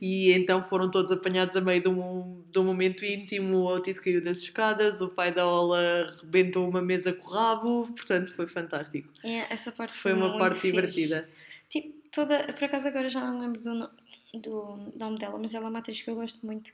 e 0.00 0.32
então 0.32 0.62
foram 0.64 0.90
todos 0.90 1.12
apanhados 1.12 1.56
a 1.56 1.60
meio 1.60 1.80
de 1.82 1.88
um, 1.88 2.42
de 2.50 2.58
um 2.58 2.64
momento 2.64 3.04
íntimo. 3.04 3.58
O 3.58 3.66
Otis 3.76 4.00
caiu 4.00 4.22
das 4.22 4.38
escadas, 4.38 5.00
o 5.00 5.08
pai 5.08 5.32
da 5.32 5.46
Ola 5.46 6.16
rebentou 6.20 6.68
uma 6.68 6.82
mesa 6.82 7.12
com 7.12 7.26
o 7.28 7.30
rabo, 7.30 7.86
portanto 7.94 8.32
foi 8.34 8.46
fantástico. 8.46 9.08
É, 9.22 9.52
essa 9.52 9.70
parte 9.70 9.94
Foi 9.96 10.12
foi, 10.12 10.20
uma 10.20 10.36
parte 10.38 10.56
fixe. 10.56 10.70
divertida. 10.72 11.28
Tipo, 11.68 12.01
toda. 12.12 12.52
Por 12.52 12.64
acaso 12.64 12.86
agora 12.88 13.08
já 13.08 13.20
não 13.20 13.38
lembro 13.40 13.60
do, 13.60 13.90
do 14.34 14.92
nome 14.96 15.18
dela, 15.18 15.38
mas 15.38 15.54
ela 15.54 15.66
é 15.66 15.70
uma 15.70 15.78
atriz 15.80 16.00
que 16.02 16.10
eu 16.10 16.14
gosto 16.14 16.44
muito, 16.46 16.70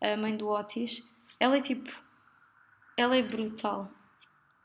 a 0.00 0.16
mãe 0.16 0.36
do 0.36 0.48
Otis. 0.48 1.02
Ela 1.38 1.58
é 1.58 1.60
tipo. 1.60 1.90
Ela 2.96 3.16
é 3.16 3.22
brutal. 3.22 3.90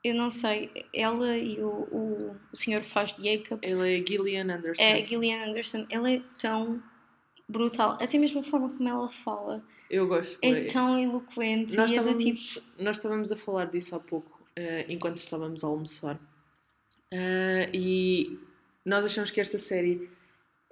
Eu 0.04 0.16
não 0.16 0.32
sei, 0.32 0.72
ela 0.96 1.38
e 1.38 1.62
o, 1.62 1.68
o, 1.70 2.32
o 2.51 2.56
senhor 2.56 2.82
faz 2.82 3.12
Jacob, 3.20 3.60
Ela 3.62 3.88
é 3.88 3.98
Gillian 4.04 4.46
Anderson. 4.51 4.82
é 4.82 4.94
a 4.94 5.06
Gillian 5.06 5.46
Anderson, 5.46 5.86
ela 5.92 6.10
é 6.12 6.20
tão 6.40 6.82
brutal. 7.48 8.00
Até 8.01 8.18
mesmo 8.18 8.40
a 8.40 8.44
forma 8.44 8.70
como 8.70 8.90
ela 8.90 9.08
fala 9.10 9.63
Eu 9.92 10.08
gosto. 10.08 10.40
é 10.42 10.63
tão 10.66 10.98
eloquente 10.98 11.75
Nós 11.75 11.92
e 11.92 11.94
é 11.94 11.98
estávamos, 11.98 12.24
tipo. 12.24 12.62
nós 12.80 12.98
estávamos 12.98 13.32
a 13.32 13.36
falar 13.36 13.66
disso 13.66 13.94
há 13.96 14.00
pouco, 14.00 14.42
eh, 14.56 14.88
enquanto 14.90 15.18
estávamos 15.18 15.63
a 15.63 15.68
almoçar. 15.68 16.20
Eh, 17.12 17.70
e 17.72 18.40
nós 18.86 19.06
achamos 19.06 19.32
que 19.32 19.42
esta 19.42 19.60
série 19.60 20.10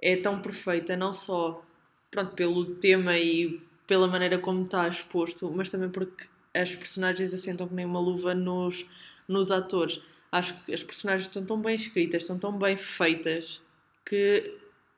é 0.00 0.16
tão 0.16 0.40
perfeita, 0.40 0.96
não 0.96 1.12
só 1.12 1.64
pronto, 2.10 2.34
pelo 2.34 2.74
tema 2.76 3.16
e 3.18 3.60
pela 3.86 4.08
maneira 4.08 4.38
como 4.38 4.64
está 4.64 4.88
exposto, 4.88 5.50
mas 5.54 5.70
também 5.70 5.88
porque 5.88 6.26
as 6.54 6.74
personagens 6.74 7.32
assentam 7.32 7.68
que 7.68 7.74
nem 7.74 7.84
uma 7.84 8.00
luva 8.00 8.34
nos, 8.34 8.84
nos 9.28 9.50
atores. 9.50 10.00
Acho 10.32 10.54
que 10.64 10.72
as 10.72 10.82
personagens 10.82 11.28
estão 11.28 11.44
tão 11.44 11.60
bem 11.60 11.74
escritas, 11.74 12.22
estão 12.22 12.38
tão 12.38 12.56
bem 12.56 12.76
feitas, 12.76 13.60
que 14.04 14.54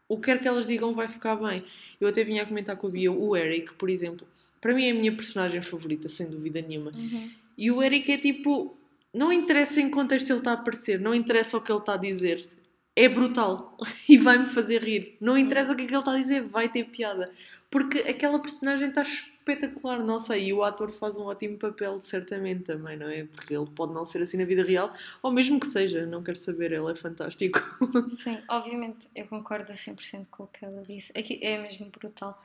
o 0.08 0.16
que 0.16 0.24
quer 0.24 0.40
que 0.40 0.48
elas 0.48 0.66
digam 0.66 0.94
vai 0.94 1.08
ficar 1.08 1.36
bem. 1.36 1.64
Eu 2.00 2.08
até 2.08 2.22
vinha 2.22 2.42
a 2.42 2.46
comentar 2.46 2.76
com 2.76 2.86
a 2.86 2.90
Bia, 2.90 3.10
o 3.10 3.36
Eric, 3.36 3.74
por 3.74 3.88
exemplo, 3.88 4.26
para 4.60 4.74
mim 4.74 4.86
é 4.86 4.90
a 4.90 4.94
minha 4.94 5.12
personagem 5.14 5.62
favorita, 5.62 6.08
sem 6.08 6.28
dúvida 6.28 6.60
nenhuma. 6.60 6.92
Uhum. 6.94 7.30
E 7.56 7.70
o 7.70 7.82
Eric 7.82 8.12
é 8.12 8.18
tipo, 8.18 8.76
não 9.12 9.32
interessa 9.32 9.80
em 9.80 9.86
que 9.86 9.94
contexto 9.94 10.30
ele 10.30 10.38
está 10.38 10.52
a 10.52 10.54
aparecer, 10.54 11.00
não 11.00 11.14
interessa 11.14 11.56
o 11.56 11.60
que 11.60 11.72
ele 11.72 11.78
está 11.78 11.94
a 11.94 11.98
dizer. 11.98 12.46
É 12.94 13.08
brutal 13.08 13.76
e 14.08 14.18
vai-me 14.18 14.48
fazer 14.48 14.82
rir. 14.82 15.16
Não 15.20 15.36
interessa 15.36 15.72
o 15.72 15.76
que 15.76 15.82
é 15.82 15.86
que 15.86 15.92
ele 15.92 15.98
está 16.00 16.12
a 16.12 16.18
dizer, 16.18 16.42
vai 16.42 16.68
ter 16.68 16.84
piada. 16.84 17.32
Porque 17.70 18.00
aquela 18.00 18.38
personagem 18.38 18.88
está 18.88 19.02
espetacular, 19.02 20.04
não 20.04 20.20
sei. 20.20 20.48
E 20.48 20.52
o 20.52 20.62
ator 20.62 20.92
faz 20.92 21.16
um 21.16 21.24
ótimo 21.24 21.56
papel, 21.56 22.00
certamente 22.00 22.64
também, 22.64 22.98
não 22.98 23.08
é? 23.08 23.24
Porque 23.24 23.56
ele 23.56 23.66
pode 23.70 23.94
não 23.94 24.04
ser 24.04 24.20
assim 24.20 24.36
na 24.36 24.44
vida 24.44 24.62
real, 24.62 24.92
ou 25.22 25.32
mesmo 25.32 25.58
que 25.58 25.66
seja, 25.66 26.04
não 26.04 26.22
quero 26.22 26.38
saber, 26.38 26.72
ele 26.72 26.92
é 26.92 26.94
fantástico. 26.94 27.58
Sim, 28.22 28.42
obviamente 28.48 29.08
eu 29.16 29.26
concordo 29.26 29.72
a 29.72 29.74
100% 29.74 30.26
com 30.30 30.44
o 30.44 30.46
que 30.46 30.64
ela 30.64 30.82
disse. 30.82 31.10
Aqui 31.16 31.40
é 31.42 31.58
mesmo 31.60 31.86
brutal. 31.86 32.40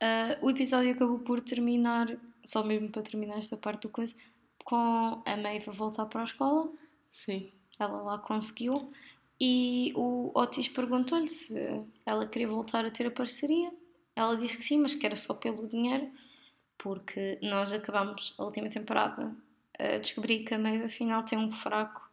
Ah, 0.00 0.38
o 0.40 0.50
episódio 0.50 0.92
acabou 0.92 1.18
por 1.18 1.42
terminar, 1.42 2.16
só 2.42 2.64
mesmo 2.64 2.88
para 2.88 3.02
terminar 3.02 3.36
esta 3.38 3.56
parte 3.56 3.82
do 3.82 3.90
coisa, 3.90 4.14
com 4.64 5.22
a 5.26 5.36
Maeve 5.36 5.68
a 5.68 5.72
voltar 5.72 6.06
para 6.06 6.22
a 6.22 6.24
escola. 6.24 6.70
Sim. 7.10 7.52
Ela 7.78 8.02
lá 8.02 8.18
conseguiu. 8.18 8.90
E 9.40 9.92
o 9.96 10.30
Otis 10.38 10.68
perguntou-lhe 10.68 11.28
se 11.28 11.54
ela 12.04 12.26
queria 12.26 12.48
voltar 12.48 12.84
a 12.84 12.90
ter 12.90 13.06
a 13.06 13.10
parceria. 13.10 13.72
Ela 14.14 14.36
disse 14.36 14.58
que 14.58 14.64
sim, 14.64 14.78
mas 14.78 14.94
que 14.94 15.06
era 15.06 15.16
só 15.16 15.32
pelo 15.32 15.66
dinheiro, 15.66 16.10
porque 16.76 17.38
nós 17.42 17.72
acabamos 17.72 18.34
a 18.38 18.44
última 18.44 18.68
temporada 18.68 19.34
a 19.78 19.96
descobrir 19.98 20.40
que 20.44 20.52
a 20.54 20.58
Maeve 20.58 20.84
afinal 20.84 21.22
tem 21.24 21.38
um 21.38 21.50
fraco 21.50 22.10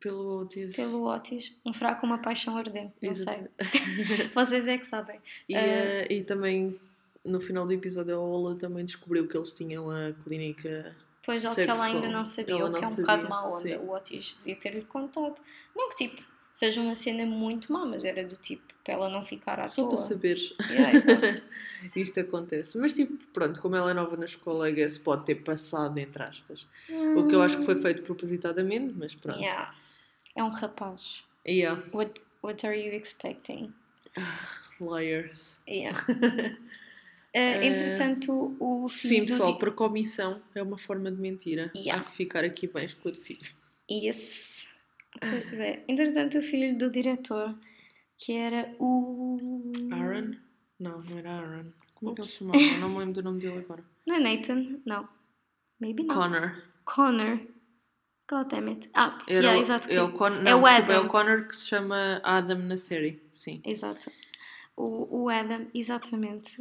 Pelo 0.00 0.42
Otis. 0.42 0.74
pelo 0.74 1.04
Otis. 1.06 1.52
Um 1.64 1.72
fraco, 1.74 2.06
uma 2.06 2.18
paixão 2.18 2.56
ardente, 2.56 2.94
não 3.02 3.14
sei. 3.14 3.46
Vocês 4.34 4.66
é 4.66 4.78
que 4.78 4.86
sabem. 4.86 5.20
E, 5.48 5.54
eh, 5.54 6.06
e 6.10 6.24
também, 6.24 6.80
no 7.22 7.38
final 7.40 7.66
do 7.66 7.72
episódio, 7.72 8.14
a 8.16 8.18
Ola 8.18 8.56
também 8.56 8.84
descobriu 8.86 9.28
que 9.28 9.36
eles 9.36 9.52
tinham 9.52 9.90
a 9.90 10.12
clínica 10.24 10.96
Pois 11.22 11.44
o 11.44 11.54
que 11.54 11.60
ela 11.62 11.74
Sexual. 11.76 11.82
ainda 11.82 12.08
não 12.08 12.24
sabia, 12.24 12.54
Ela 12.54 12.70
o 12.70 12.72
que 12.72 12.84
é 12.84 12.88
um 12.88 12.94
bocado 12.94 13.22
sabia, 13.22 13.28
má 13.28 13.46
onda. 13.46 13.68
sim. 13.68 13.76
O 13.76 13.90
Otis 13.92 14.34
devia 14.36 14.56
ter-lhe 14.56 14.82
contado. 14.82 15.40
Não 15.74 15.90
que 15.90 15.96
tipo, 15.96 16.22
seja 16.56 16.80
uma 16.80 16.94
cena 16.94 17.26
muito 17.26 17.70
má, 17.70 17.84
mas 17.84 18.02
era 18.02 18.24
do 18.24 18.34
tipo, 18.36 18.62
para 18.82 18.94
ela 18.94 19.08
não 19.10 19.22
ficar 19.22 19.60
à 19.60 19.68
Só 19.68 19.82
toa. 19.82 19.90
para 19.98 20.06
saber. 20.08 20.38
Yeah. 20.70 21.42
Isto 21.94 22.20
acontece. 22.20 22.78
Mas, 22.78 22.94
tipo, 22.94 23.14
pronto, 23.34 23.60
como 23.60 23.76
ela 23.76 23.90
é 23.90 23.94
nova 23.94 24.16
na 24.16 24.24
escola, 24.24 24.70
guess 24.70 24.96
pode 24.96 25.26
ter 25.26 25.34
passado, 25.34 25.98
entre 25.98 26.22
aspas. 26.22 26.66
O 26.88 27.28
que 27.28 27.34
eu 27.34 27.42
acho 27.42 27.58
que 27.58 27.64
foi 27.66 27.80
feito 27.82 28.02
propositadamente, 28.04 28.94
mas 28.96 29.14
pronto. 29.14 29.36
Hum, 29.38 29.42
Yeah. 29.42 29.74
É 30.34 30.42
um 30.42 30.48
rapaz. 30.48 31.24
Yeah. 31.46 31.82
What, 31.92 32.20
what 32.42 32.66
are 32.66 32.74
you 32.78 32.94
expecting? 32.94 33.74
Liars. 34.80 35.56
Yeah. 35.68 35.98
Uh, 36.08 36.56
entretanto, 37.34 38.56
o 38.58 38.88
Sim, 38.88 39.08
filho 39.08 39.26
do 39.26 39.30
pessoal, 39.32 39.52
Di- 39.52 39.58
porque 39.58 39.82
omissão 39.82 40.40
é 40.54 40.62
uma 40.62 40.78
forma 40.78 41.10
de 41.12 41.20
mentira. 41.20 41.70
Yeah. 41.76 42.00
Há 42.00 42.04
que 42.10 42.16
ficar 42.16 42.44
aqui 42.44 42.66
bem 42.66 42.86
esclarecido. 42.86 43.44
Yes. 43.90 44.65
Pois 45.20 45.52
é. 45.60 45.84
Entretanto, 45.88 46.38
o 46.38 46.42
filho 46.42 46.76
do 46.76 46.90
diretor, 46.90 47.54
que 48.18 48.32
era 48.32 48.74
o. 48.78 49.72
Aaron? 49.92 50.34
Não, 50.78 51.00
não 51.02 51.18
era 51.18 51.32
Aaron. 51.32 51.72
Como 51.94 52.12
é 52.12 52.14
que 52.14 52.20
ele 52.20 52.28
se 52.28 52.38
chamava? 52.38 52.58
Não 52.80 52.88
me 52.90 52.98
lembro 52.98 53.14
do 53.14 53.22
nome 53.22 53.40
dele 53.40 53.58
agora. 53.58 53.84
Não 54.06 54.16
é 54.16 54.20
Nathan? 54.20 54.80
Não. 54.84 55.08
Maybe 55.80 56.04
não. 56.04 56.14
Connor. 56.14 56.62
Connor. 56.84 57.40
God 58.28 58.48
damn 58.48 58.68
it. 58.68 58.90
Ah, 58.92 59.18
Era 59.28 59.38
yeah, 59.40 59.58
o- 59.58 59.62
exato. 59.62 59.88
É 59.88 60.02
o, 60.02 60.12
Con 60.12 60.26
é 60.28 60.42
não, 60.42 60.60
o 60.60 60.64
desculpa, 60.64 60.70
é 60.70 60.96
Adam. 60.96 61.06
o 61.06 61.08
Connor 61.08 61.46
que 61.46 61.56
se 61.56 61.66
chama 61.68 62.20
Adam 62.24 62.58
na 62.58 62.76
série. 62.76 63.22
Sim. 63.32 63.60
Exato. 63.64 64.10
O, 64.76 65.22
o 65.24 65.28
Adam, 65.30 65.66
exatamente. 65.72 66.56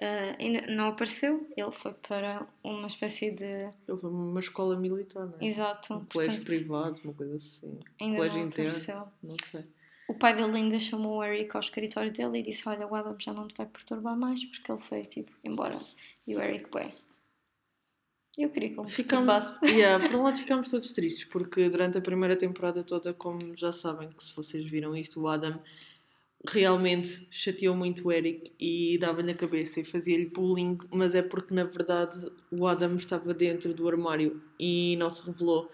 Ah, 0.00 0.36
ainda 0.38 0.66
não 0.68 0.88
apareceu. 0.88 1.46
Ele 1.56 1.72
foi 1.72 1.92
para 1.92 2.46
uma 2.62 2.86
espécie 2.86 3.30
de. 3.30 3.44
Ele 3.44 3.98
foi 4.00 4.10
uma 4.10 4.40
escola 4.40 4.76
militar, 4.76 5.26
não 5.26 5.38
é? 5.40 5.44
Exato. 5.44 5.94
Um 5.94 6.04
colégio 6.04 6.44
privado, 6.44 7.00
uma 7.02 7.14
coisa 7.14 7.36
assim. 7.36 7.80
ainda 8.00 8.16
colégio 8.16 8.38
não 8.38 8.46
interno. 8.46 8.70
apareceu. 8.70 9.08
Não 9.22 9.36
sei. 9.50 9.64
O 10.08 10.14
pai 10.14 10.34
dele 10.34 10.56
ainda 10.56 10.78
chamou 10.78 11.18
o 11.18 11.24
Eric 11.24 11.54
ao 11.54 11.60
escritório 11.60 12.12
dele 12.12 12.38
e 12.38 12.42
disse: 12.42 12.68
Olha, 12.68 12.86
o 12.86 12.94
Adam 12.94 13.16
já 13.18 13.32
não 13.32 13.48
te 13.48 13.56
vai 13.56 13.66
perturbar 13.66 14.16
mais 14.16 14.44
porque 14.44 14.70
ele 14.70 14.80
foi 14.80 15.04
tipo 15.04 15.32
embora. 15.44 15.78
E 16.26 16.36
o 16.36 16.40
Eric, 16.40 16.70
bem. 16.70 16.92
Eu 18.36 18.50
queria 18.50 18.70
que 18.70 18.78
ele 18.78 18.88
Ficamos, 18.88 19.58
yeah, 19.66 20.08
por 20.08 20.16
um 20.16 20.22
lado 20.22 20.38
ficámos 20.38 20.70
todos 20.70 20.92
tristes, 20.92 21.24
porque 21.24 21.68
durante 21.68 21.98
a 21.98 22.00
primeira 22.00 22.36
temporada 22.36 22.84
toda, 22.84 23.12
como 23.12 23.56
já 23.56 23.72
sabem, 23.72 24.10
que 24.10 24.22
se 24.22 24.34
vocês 24.36 24.64
viram 24.64 24.96
isto, 24.96 25.20
o 25.20 25.26
Adam 25.26 25.60
realmente 26.46 27.26
chateou 27.30 27.74
muito 27.74 28.06
o 28.08 28.12
Eric 28.12 28.52
e 28.60 28.96
dava-lhe 28.98 29.30
a 29.32 29.34
cabeça 29.34 29.80
e 29.80 29.84
fazia-lhe 29.84 30.26
bullying, 30.26 30.78
mas 30.90 31.14
é 31.14 31.22
porque 31.22 31.52
na 31.52 31.64
verdade 31.64 32.30
o 32.50 32.66
Adam 32.66 32.96
estava 32.96 33.34
dentro 33.34 33.74
do 33.74 33.88
armário 33.88 34.40
e 34.58 34.96
não 34.98 35.10
se 35.10 35.24
revelou 35.26 35.70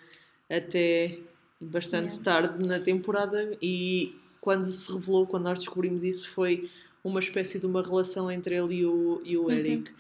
até 0.51 1.19
bastante 1.61 2.15
Yeah. 2.17 2.25
tarde 2.25 2.65
na 2.67 2.81
temporada 2.81 3.57
e 3.61 4.15
quando 4.41 4.67
se 4.67 4.93
revelou, 4.93 5.27
quando 5.27 5.45
nós 5.45 5.61
descobrimos 5.61 6.03
isso, 6.03 6.29
foi 6.31 6.69
uma 7.03 7.21
espécie 7.21 7.59
de 7.59 7.67
uma 7.67 7.83
relação 7.83 8.31
entre 8.31 8.55
ele 8.57 8.77
e 8.77 8.87
o, 8.87 9.21
e 9.25 9.37
o 9.37 9.45
Uhum. 9.45 9.51
Eric. 9.51 9.93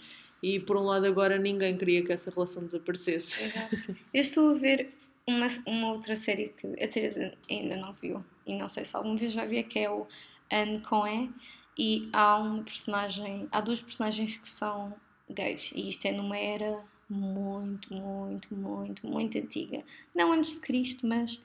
E 0.42 0.60
por 0.60 0.76
um 0.76 0.84
lado 0.84 1.06
agora 1.06 1.38
ninguém 1.38 1.76
queria 1.76 2.02
que 2.04 2.12
essa 2.12 2.30
relação 2.30 2.64
desaparecesse. 2.64 3.42
Exato. 3.44 3.96
Eu 4.12 4.20
estou 4.20 4.50
a 4.50 4.54
ver 4.54 4.90
uma, 5.26 5.46
uma 5.66 5.92
outra 5.92 6.16
série 6.16 6.48
que 6.48 6.66
a 6.82 6.88
Teresa 6.88 7.32
ainda 7.50 7.76
não 7.76 7.92
viu 7.94 8.22
e 8.46 8.54
não 8.58 8.68
sei 8.68 8.84
se 8.84 8.94
alguma 8.96 9.16
vez 9.16 9.34
vai 9.34 9.46
ver, 9.46 9.62
que 9.64 9.78
é 9.78 9.90
o 9.90 10.06
Anne 10.50 10.80
Cohen 10.80 11.32
e 11.78 12.08
há 12.12 12.36
uma 12.38 12.62
personagem, 12.62 13.48
há 13.50 13.60
duas 13.60 13.80
personagens 13.80 14.36
que 14.36 14.48
são 14.48 14.94
gays 15.28 15.70
e 15.74 15.88
isto 15.88 16.04
é 16.06 16.12
numa 16.12 16.36
era 16.36 16.78
muito, 17.08 17.92
muito, 17.92 18.54
muito, 18.54 19.06
muito 19.06 19.38
antiga. 19.38 19.82
Não 20.14 20.32
antes 20.32 20.54
de 20.54 20.60
Cristo, 20.60 21.06
mas 21.06 21.40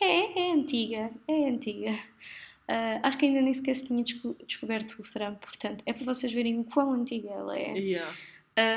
é, 0.00 0.48
é 0.48 0.52
antiga, 0.52 1.10
é 1.28 1.48
antiga. 1.48 1.98
Ah, 2.68 3.00
acho 3.04 3.16
que 3.18 3.26
ainda 3.26 3.40
nem 3.40 3.54
sequer 3.54 3.74
se 3.74 3.86
tinha 3.86 4.02
desco- 4.02 4.36
descoberto 4.46 4.98
o 5.00 5.04
cerame, 5.04 5.36
portanto, 5.36 5.82
é 5.86 5.92
para 5.92 6.04
vocês 6.04 6.32
verem 6.32 6.58
o 6.58 6.64
quão 6.64 6.92
antiga 6.92 7.30
ela 7.30 7.56
é. 7.56 7.72
Yeah. 7.78 8.14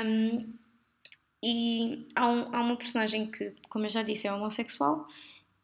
Um, 0.04 0.52
e 1.42 2.04
há, 2.14 2.28
um- 2.28 2.54
há 2.54 2.60
uma 2.60 2.76
personagem 2.76 3.30
que, 3.30 3.52
como 3.68 3.86
eu 3.86 3.90
já 3.90 4.02
disse, 4.02 4.26
é 4.26 4.32
homossexual 4.32 5.08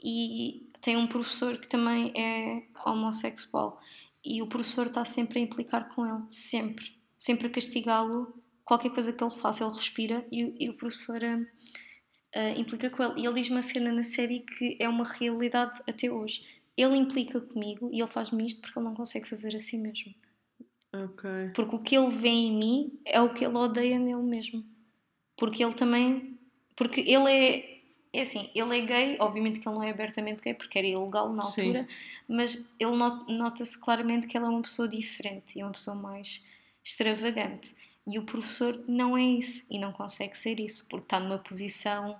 e 0.02 0.65
tem 0.86 0.96
um 0.96 1.08
professor 1.08 1.58
que 1.58 1.66
também 1.66 2.12
é 2.16 2.62
homossexual. 2.88 3.80
E 4.24 4.40
o 4.40 4.46
professor 4.46 4.86
está 4.86 5.04
sempre 5.04 5.40
a 5.40 5.42
implicar 5.42 5.88
com 5.92 6.06
ele, 6.06 6.22
sempre. 6.28 6.96
Sempre 7.18 7.48
a 7.48 7.50
castigá-lo. 7.50 8.40
Qualquer 8.64 8.90
coisa 8.90 9.12
que 9.12 9.22
ele 9.22 9.34
faça, 9.34 9.64
ele 9.64 9.74
respira 9.74 10.24
e, 10.30 10.44
o- 10.44 10.54
e 10.60 10.70
o 10.70 10.74
professor 10.74 11.18
ah, 11.24 11.44
ah, 12.36 12.50
implica 12.50 12.88
com 12.88 13.02
ele. 13.02 13.20
E 13.20 13.26
ele 13.26 13.40
diz 13.40 13.50
uma 13.50 13.62
cena 13.62 13.90
na 13.92 14.04
série 14.04 14.40
que 14.40 14.76
é 14.80 14.88
uma 14.88 15.04
realidade 15.04 15.80
até 15.88 16.08
hoje, 16.10 16.44
ele 16.76 16.96
implica 16.96 17.40
comigo 17.40 17.90
e 17.92 18.00
ele 18.00 18.06
faz-me 18.10 18.46
isto 18.46 18.60
porque 18.60 18.78
ele 18.78 18.86
não 18.86 18.94
consegue 18.94 19.28
fazer 19.28 19.56
assim 19.56 19.78
mesmo. 19.78 20.14
Ok. 20.94 21.28
Porque 21.54 21.74
o 21.76 21.80
que 21.82 21.96
ele 21.96 22.10
vê 22.10 22.28
em 22.28 22.56
mim 22.56 23.00
é 23.04 23.20
o 23.20 23.32
que 23.34 23.44
ele 23.44 23.56
odeia 23.56 23.98
nele 23.98 24.22
mesmo. 24.22 24.64
Porque 25.36 25.64
ele 25.64 25.74
também. 25.74 26.38
Porque 26.76 27.00
ele 27.00 27.28
é. 27.30 27.75
É 28.16 28.22
assim, 28.22 28.50
ele 28.54 28.78
é 28.78 28.80
gay, 28.80 29.16
obviamente 29.20 29.60
que 29.60 29.68
ele 29.68 29.74
não 29.76 29.82
é 29.82 29.90
abertamente 29.90 30.42
gay 30.42 30.54
porque 30.54 30.78
era 30.78 30.86
ilegal 30.86 31.32
na 31.32 31.44
Sim. 31.44 31.68
altura, 31.68 31.88
mas 32.28 32.68
ele 32.78 32.96
not- 32.96 33.30
nota-se 33.32 33.76
claramente 33.78 34.26
que 34.26 34.36
ele 34.36 34.46
é 34.46 34.48
uma 34.48 34.62
pessoa 34.62 34.88
diferente 34.88 35.56
e 35.56 35.60
é 35.60 35.64
uma 35.64 35.72
pessoa 35.72 35.94
mais 35.96 36.42
extravagante. 36.82 37.74
E 38.06 38.18
o 38.18 38.22
professor 38.22 38.82
não 38.86 39.16
é 39.16 39.22
isso 39.22 39.64
e 39.68 39.78
não 39.78 39.92
consegue 39.92 40.36
ser 40.38 40.60
isso 40.60 40.86
porque 40.88 41.04
está 41.04 41.18
numa 41.20 41.38
posição 41.38 42.18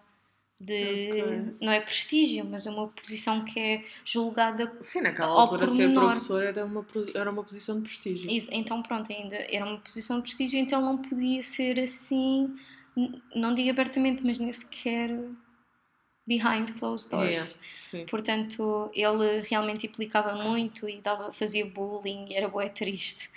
de. 0.61 0.73
Ok. 0.73 1.57
não 1.61 1.73
é 1.73 1.81
prestígio, 1.81 2.45
mas 2.45 2.67
é 2.67 2.71
uma 2.71 2.88
posição 2.88 3.45
que 3.45 3.59
é 3.61 3.85
julgada 4.05 4.76
Sim, 4.81 5.03
naquela 5.03 5.29
altura 5.43 5.69
ser 5.69 5.93
professor 5.95 6.43
era 6.43 6.65
uma, 6.65 6.87
era 7.15 7.31
uma 7.31 7.45
posição 7.45 7.76
de 7.76 7.83
prestígio. 7.83 8.31
Isso, 8.31 8.49
então 8.53 8.83
pronto, 8.83 9.12
ainda 9.12 9.37
era 9.37 9.65
uma 9.65 9.79
posição 9.79 10.17
de 10.17 10.23
prestígio, 10.23 10.59
então 10.59 10.79
ele 10.81 10.88
não 10.88 10.99
podia 10.99 11.43
ser 11.43 11.79
assim, 11.79 12.55
não 13.35 13.55
digo 13.55 13.71
abertamente, 13.71 14.23
mas 14.25 14.38
nem 14.38 14.50
sequer 14.53 15.11
behind 16.26 16.73
closed 16.78 17.11
doors. 17.11 17.56
Yeah. 17.92 18.11
Portanto, 18.11 18.90
ele 18.95 19.40
realmente 19.49 19.87
implicava 19.87 20.35
muito 20.35 20.88
e 20.88 21.00
dava, 21.00 21.33
fazia 21.33 21.64
bullying, 21.64 22.35
era 22.35 22.49
bué 22.49 22.68
triste. 22.68 23.30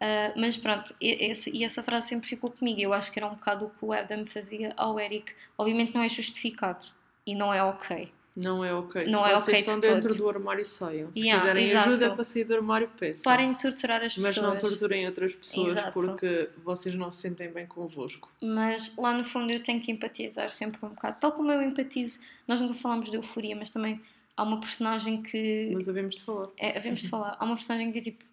Ah, 0.00 0.32
mas 0.36 0.56
pronto, 0.56 0.94
esse- 1.00 1.50
e 1.50 1.64
essa 1.64 1.82
frase 1.82 2.08
sempre 2.08 2.28
ficou 2.28 2.50
comigo. 2.50 2.80
Eu 2.80 2.92
acho 2.92 3.10
que 3.10 3.18
era 3.18 3.26
um 3.26 3.34
bocado 3.34 3.66
o 3.66 3.70
que 3.70 3.84
o 3.84 3.92
Adam 3.92 4.26
fazia 4.26 4.72
ao 4.76 5.00
Eric. 5.00 5.32
Obviamente 5.56 5.94
não 5.94 6.02
é 6.02 6.08
justificado 6.08 6.86
e 7.26 7.34
não 7.34 7.52
é 7.54 7.62
ok. 7.62 8.12
Não 8.36 8.64
é 8.64 8.74
ok. 8.74 9.06
Não 9.06 9.22
Se 9.22 9.30
é 9.30 9.34
vocês 9.34 9.42
ok 9.42 9.54
de 9.54 9.60
estão 9.70 9.80
dentro 9.80 10.08
todo. 10.08 10.18
do 10.18 10.28
armário, 10.28 10.64
saiam. 10.64 11.12
Se 11.12 11.20
Yeah, 11.20 11.40
quiserem 11.40 11.64
exato. 11.68 11.88
ajuda 11.90 12.14
para 12.16 12.24
sair 12.24 12.44
do 12.44 12.54
armário, 12.54 12.90
peçam. 12.98 13.22
Parem 13.22 13.52
de 13.52 13.58
torturar 13.60 14.02
as 14.02 14.16
Mas 14.18 14.34
pessoas. 14.34 14.52
não 14.54 14.58
torturem 14.58 15.06
outras 15.06 15.34
pessoas 15.36 15.68
Exato. 15.68 15.92
porque 15.92 16.50
vocês 16.64 16.94
não 16.96 17.12
se 17.12 17.20
sentem 17.22 17.52
bem 17.52 17.64
convosco. 17.66 18.28
mas 18.42 18.96
lá 18.96 19.12
no 19.16 19.24
fundo 19.24 19.52
eu 19.52 19.62
tenho 19.62 19.80
que 19.80 19.92
empatizar 19.92 20.48
sempre 20.50 20.84
um 20.84 20.88
bocado. 20.88 21.16
Tal 21.20 21.30
como 21.32 21.52
eu 21.52 21.62
empatizo, 21.62 22.18
nós 22.48 22.60
nunca 22.60 22.74
falámos 22.74 23.08
de 23.08 23.16
euforia, 23.16 23.54
mas 23.54 23.70
também 23.70 24.00
há 24.36 24.42
uma 24.42 24.58
personagem 24.58 25.22
que. 25.22 25.70
Mas 25.72 25.88
havemos 25.88 26.16
de 26.16 26.22
falar. 26.24 26.48
É, 26.58 26.76
havemos 26.76 27.02
de 27.02 27.08
falar. 27.08 27.36
Há 27.38 27.44
uma 27.44 27.54
personagem 27.54 27.92
que 27.92 27.98
é 27.98 28.02
tipo. 28.02 28.24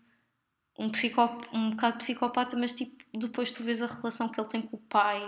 Um, 0.79 0.89
psicó, 0.89 1.39
um 1.53 1.71
bocado 1.71 1.97
psicopata, 1.99 2.57
mas 2.57 2.73
tipo, 2.73 2.95
depois 3.13 3.51
tu 3.51 3.61
vês 3.61 3.83
a 3.83 3.85
relação 3.85 4.27
que 4.27 4.39
ele 4.41 4.47
tem 4.49 4.61
com 4.63 4.77
o 4.77 4.79
pai 4.79 5.21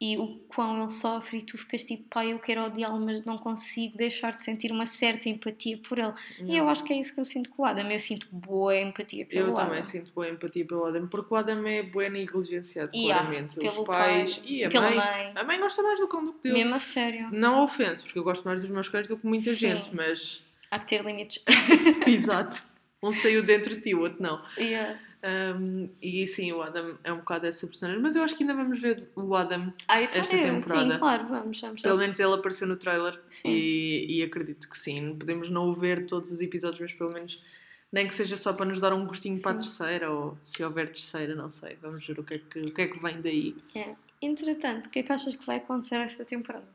e 0.00 0.16
o 0.16 0.36
quão 0.48 0.80
ele 0.80 0.90
sofre, 0.90 1.38
e 1.38 1.42
tu 1.42 1.58
ficas 1.58 1.82
tipo, 1.82 2.04
pai, 2.08 2.32
eu 2.32 2.38
quero 2.38 2.62
odiá-lo, 2.62 3.00
mas 3.04 3.24
não 3.24 3.36
consigo 3.36 3.98
deixar 3.98 4.30
de 4.32 4.40
sentir 4.42 4.70
uma 4.70 4.86
certa 4.86 5.28
empatia 5.28 5.76
por 5.78 5.98
ele. 5.98 6.12
E 6.40 6.56
eu 6.56 6.68
acho 6.68 6.84
que 6.84 6.92
é 6.92 6.96
isso 7.00 7.12
que 7.12 7.18
eu 7.18 7.24
sinto 7.24 7.50
com 7.50 7.62
o 7.62 7.66
Adam. 7.66 7.90
Eu 7.90 7.98
sinto 7.98 8.28
boa 8.30 8.76
empatia 8.78 9.26
pelo 9.26 9.48
Eu 9.48 9.52
Adam. 9.56 9.66
também 9.66 9.84
sinto 9.84 10.12
boa 10.12 10.28
empatia 10.28 10.64
pelo 10.64 10.84
Adam, 10.84 11.08
porque 11.08 11.34
o 11.34 11.36
Adam 11.36 11.66
é 11.66 11.82
bué 11.82 12.08
negligenciado, 12.08 12.92
Yeah, 12.94 13.24
claramente. 13.24 13.58
Os 13.58 13.84
pais 13.86 14.34
pai, 14.34 14.42
e 14.44 14.64
a 14.64 14.70
mãe. 14.70 14.94
mãe. 14.96 15.32
A 15.34 15.42
mãe 15.44 15.58
gosta 15.58 15.82
mais 15.82 15.98
do 15.98 16.06
cão 16.06 16.24
do 16.24 16.32
que 16.34 16.42
dele. 16.44 16.54
Mesmo 16.60 16.74
a 16.76 16.78
sério. 16.78 17.28
Não 17.32 17.64
ofenso, 17.64 18.04
porque 18.04 18.18
eu 18.20 18.24
gosto 18.24 18.44
mais 18.44 18.60
dos 18.60 18.70
meus 18.70 18.88
cães 18.88 19.08
do 19.08 19.16
que 19.18 19.26
muita 19.26 19.50
Sim. 19.50 19.56
gente, 19.56 19.92
mas. 19.92 20.40
Há 20.70 20.78
que 20.78 20.86
ter 20.86 21.04
limites. 21.04 21.42
Exato. 22.06 22.62
Um 23.02 23.12
saiu 23.12 23.42
dentro 23.42 23.74
de 23.74 23.80
ti, 23.80 23.94
o 23.94 24.00
outro 24.00 24.22
não. 24.22 24.40
Yeah. 24.58 24.98
Um, 25.20 25.90
e 26.00 26.26
sim, 26.28 26.52
o 26.52 26.62
Adam 26.62 26.96
é 27.02 27.12
um 27.12 27.18
bocado 27.18 27.46
essa 27.46 27.66
personagem, 27.66 28.00
mas 28.00 28.14
eu 28.14 28.22
acho 28.22 28.36
que 28.36 28.44
ainda 28.44 28.54
vamos 28.54 28.80
ver 28.80 29.08
o 29.16 29.34
Adam. 29.34 29.72
Ah, 29.88 30.00
Esta 30.00 30.22
temporada. 30.22 30.60
sim, 30.60 30.98
claro, 30.98 31.26
vamos, 31.26 31.60
vamos. 31.60 31.82
Pelo 31.82 31.98
menos 31.98 32.20
ele 32.20 32.34
apareceu 32.34 32.68
no 32.68 32.76
trailer 32.76 33.20
Sim. 33.28 33.50
e, 33.50 34.18
e 34.18 34.22
acredito 34.22 34.68
que 34.68 34.78
sim. 34.78 35.16
Podemos 35.18 35.50
não 35.50 35.68
o 35.68 35.74
ver 35.74 36.06
todos 36.06 36.30
os 36.30 36.40
episódios, 36.40 36.80
mas 36.80 36.92
pelo 36.92 37.12
menos 37.12 37.42
nem 37.92 38.06
que 38.06 38.14
seja 38.14 38.36
só 38.36 38.52
para 38.52 38.66
nos 38.66 38.80
dar 38.80 38.92
um 38.92 39.06
gostinho 39.06 39.40
para 39.40 39.52
a 39.56 39.60
Sim. 39.60 39.66
terceira, 39.66 40.10
ou 40.10 40.38
se 40.44 40.62
houver 40.62 40.86
terceira, 40.92 41.34
não 41.34 41.50
sei. 41.50 41.76
Vamos 41.82 42.06
ver 42.06 42.18
o 42.20 42.22
que 42.22 42.34
é 42.34 42.38
que, 42.38 42.60
o 42.60 42.72
que, 42.74 42.82
é 42.82 42.86
que 42.86 42.98
vem 43.00 43.20
daí. 43.20 43.56
É. 43.74 43.94
Entretanto, 44.20 44.86
o 44.86 44.88
que 44.90 44.98
é 45.00 45.02
que 45.02 45.12
achas 45.12 45.34
que 45.34 45.44
vai 45.46 45.56
acontecer 45.56 45.96
esta 45.96 46.24
temporada? 46.24 46.66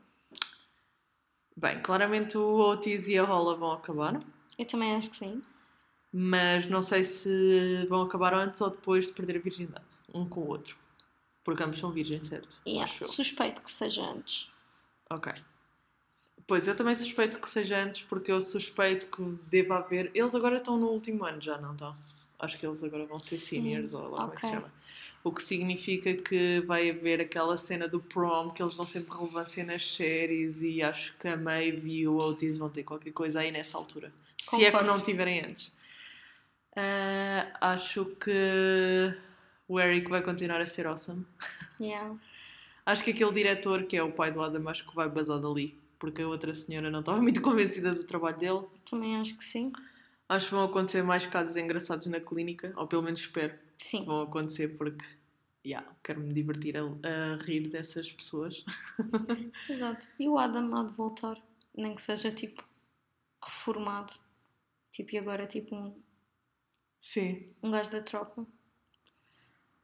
Bem, 1.56 1.80
claramente 1.80 2.36
o 2.36 2.58
Otis 2.58 3.06
e 3.06 3.16
a 3.16 3.22
Rola 3.22 3.56
vão 3.56 3.72
acabar, 3.72 4.18
Eu 4.58 4.66
também 4.66 4.94
acho 4.96 5.10
que 5.10 5.16
sim. 5.16 5.40
Mas 6.16 6.70
não 6.70 6.80
sei 6.80 7.02
se 7.02 7.84
vão 7.88 8.02
acabar 8.02 8.32
antes 8.32 8.60
ou 8.60 8.70
depois 8.70 9.08
de 9.08 9.12
perder 9.12 9.34
a 9.34 9.40
virgindade, 9.40 9.84
um 10.14 10.24
com 10.24 10.42
o 10.42 10.46
outro. 10.46 10.76
Porque 11.42 11.60
ambos 11.60 11.80
são 11.80 11.90
virgens, 11.90 12.28
certo? 12.28 12.56
Yeah. 12.64 12.84
Acho 12.84 13.02
eu. 13.02 13.08
Suspeito 13.08 13.60
que 13.60 13.72
seja 13.72 14.02
antes. 14.02 14.48
Ok. 15.10 15.32
Pois, 16.46 16.68
eu 16.68 16.76
também 16.76 16.94
suspeito 16.94 17.40
que 17.40 17.50
seja 17.50 17.82
antes, 17.82 18.02
porque 18.02 18.30
eu 18.30 18.40
suspeito 18.40 19.08
que 19.08 19.22
deva 19.48 19.78
haver. 19.78 20.12
Eles 20.14 20.36
agora 20.36 20.58
estão 20.58 20.78
no 20.78 20.86
último 20.86 21.24
ano, 21.24 21.40
já 21.40 21.58
não 21.58 21.72
estão? 21.72 21.96
Acho 22.38 22.58
que 22.58 22.64
eles 22.64 22.84
agora 22.84 23.02
vão 23.04 23.18
ser 23.18 23.36
Sim, 23.36 23.46
seniors, 23.46 23.92
ou 23.92 24.08
lá 24.08 24.20
como 24.20 24.32
é 24.34 24.36
que 24.36 24.46
se 24.46 24.52
chama. 24.52 24.72
O 25.24 25.32
que 25.32 25.42
significa 25.42 26.14
que 26.14 26.60
vai 26.60 26.90
haver 26.90 27.20
aquela 27.20 27.56
cena 27.56 27.88
do 27.88 27.98
prom, 27.98 28.50
que 28.50 28.62
eles 28.62 28.76
dão 28.76 28.86
sempre 28.86 29.16
relevância 29.16 29.64
nas 29.64 29.96
séries, 29.96 30.62
e 30.62 30.80
acho 30.80 31.12
que 31.18 31.26
a 31.26 31.36
Maeve 31.36 31.90
e 31.90 32.06
o 32.06 32.18
Otis 32.18 32.58
vão 32.58 32.68
ter 32.68 32.84
qualquer 32.84 33.12
coisa 33.12 33.40
aí 33.40 33.50
nessa 33.50 33.76
altura. 33.76 34.12
Se 34.38 34.56
é 34.56 34.70
que 34.70 34.70
Concordo. 34.70 34.86
não 34.86 35.00
tiverem 35.00 35.44
antes. 35.44 35.72
Ah, 36.76 37.72
acho 37.72 38.06
que 38.16 39.14
o 39.68 39.78
Eric 39.80 40.08
vai 40.08 40.22
continuar 40.22 40.60
a 40.60 40.66
ser 40.66 40.86
awesome. 40.86 41.24
Yeah. 41.80 42.16
Acho 42.86 43.02
que 43.02 43.12
aquele 43.12 43.32
diretor, 43.32 43.84
que 43.84 43.96
é 43.96 44.02
o 44.02 44.12
pai 44.12 44.30
do 44.30 44.42
Adam, 44.42 44.68
acho 44.68 44.86
que 44.86 44.94
vai 44.94 45.08
basar 45.08 45.40
dali. 45.40 45.74
Porque 45.98 46.20
a 46.20 46.28
outra 46.28 46.54
senhora 46.54 46.90
não 46.90 47.00
estava 47.00 47.16
muito 47.22 47.40
convencida 47.40 47.94
do 47.94 48.04
trabalho 48.04 48.36
dele. 48.36 48.66
Também 48.88 49.16
acho 49.16 49.38
que 49.38 49.44
sim. 49.44 49.72
Acho 50.28 50.48
que 50.48 50.54
vão 50.54 50.64
acontecer 50.64 51.02
mais 51.02 51.24
casos 51.24 51.56
engraçados 51.56 52.06
na 52.08 52.20
clínica, 52.20 52.74
ou 52.76 52.86
pelo 52.86 53.02
menos 53.02 53.20
espero 53.20 53.54
que 53.78 53.84
Sim. 53.84 54.04
vão 54.04 54.22
acontecer, 54.22 54.68
porque 54.76 55.04
yeah, 55.64 55.86
quero 56.02 56.20
me 56.20 56.32
divertir 56.32 56.76
a, 56.76 56.82
a 56.82 57.36
rir 57.42 57.68
dessas 57.68 58.10
pessoas. 58.10 58.64
Exato. 59.68 60.06
E 60.18 60.28
o 60.28 60.38
Adam 60.38 60.74
há 60.76 60.84
de 60.84 60.92
voltar. 60.92 61.40
Nem 61.76 61.94
que 61.94 62.02
seja 62.02 62.30
tipo 62.30 62.62
reformado. 63.42 64.12
Tipo, 64.92 65.14
e 65.14 65.18
agora 65.18 65.46
tipo 65.46 65.74
um, 65.74 65.94
Sim. 67.04 67.44
um 67.62 67.70
gajo 67.70 67.90
da 67.90 68.00
tropa. 68.00 68.46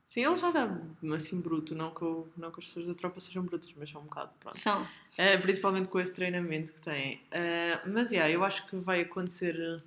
Sim, 0.09 0.25
ele 0.25 0.37
joga 0.37 0.81
assim 1.15 1.39
bruto, 1.39 1.75
não 1.75 1.95
que, 1.95 2.03
eu- 2.03 2.33
não 2.37 2.51
que 2.51 2.61
as 2.61 2.67
pessoas 2.67 2.87
da 2.87 2.95
tropa 2.95 3.21
sejam 3.21 3.45
brutas, 3.45 3.71
mas 3.77 3.91
são 3.91 4.01
um 4.01 4.05
bocado, 4.05 4.33
pronto. 4.41 4.59
São. 4.59 4.85
Eh, 5.19 5.37
principalmente 5.39 5.89
com 5.89 6.01
esse 6.01 6.13
treinamento 6.15 6.73
que 6.73 6.81
têm. 6.81 7.21
Eh, 7.31 7.79
mas, 7.87 8.11
yeah, 8.11 8.29
eu 8.33 8.43
acho 8.43 8.67
que 8.67 8.77
vai 8.77 9.03
acontecer... 9.03 9.85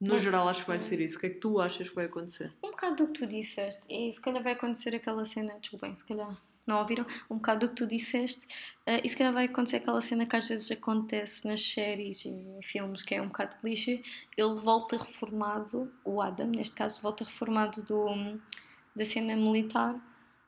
No 0.00 0.18
geral, 0.18 0.48
acho 0.48 0.62
que 0.62 0.68
vai 0.68 0.80
ser 0.80 1.00
isso. 1.00 1.16
O 1.18 1.20
que 1.20 1.26
é 1.26 1.30
que 1.30 1.40
tu 1.40 1.60
achas 1.60 1.86
que 1.88 1.94
vai 1.94 2.06
acontecer? 2.06 2.50
Um 2.64 2.70
bocado 2.70 2.96
do 3.04 3.12
que 3.12 3.18
tu 3.20 3.26
disseste. 3.26 3.82
E 3.90 4.10
se 4.10 4.18
calhar 4.20 4.42
vai 4.42 4.52
acontecer 4.52 4.94
aquela 4.94 5.26
cena. 5.26 5.58
Desculpem, 5.60 5.98
se 5.98 6.04
calhar 6.06 6.34
não 6.70 6.78
ouviram. 6.78 7.04
Um 7.28 7.36
bocado 7.36 7.66
do 7.66 7.68
que 7.70 7.76
tu 7.76 7.86
disseste. 7.86 8.46
eh, 8.86 9.00
e 9.04 9.08
se 9.08 9.16
calhar 9.16 9.32
vai 9.32 9.44
acontecer 9.46 9.76
aquela 9.76 10.00
cena 10.00 10.26
que 10.26 10.36
às 10.36 10.48
vezes 10.48 10.70
acontece 10.70 11.46
nas 11.46 11.62
séries 11.62 12.24
e 12.24 12.28
em 12.28 12.62
filmes, 12.62 13.02
que 13.02 13.14
é 13.14 13.20
um 13.22 13.26
bocado 13.26 13.56
clichê. 13.56 14.02
Ele 14.36 14.54
volta 14.54 14.96
reformado, 14.96 15.92
o 16.04 16.20
Adam, 16.22 16.48
neste 16.48 16.74
caso, 16.74 17.00
volta 17.02 17.24
reformado 17.24 17.82
do, 17.82 18.06
da 18.94 19.04
cena 19.04 19.36
militar. 19.36 19.94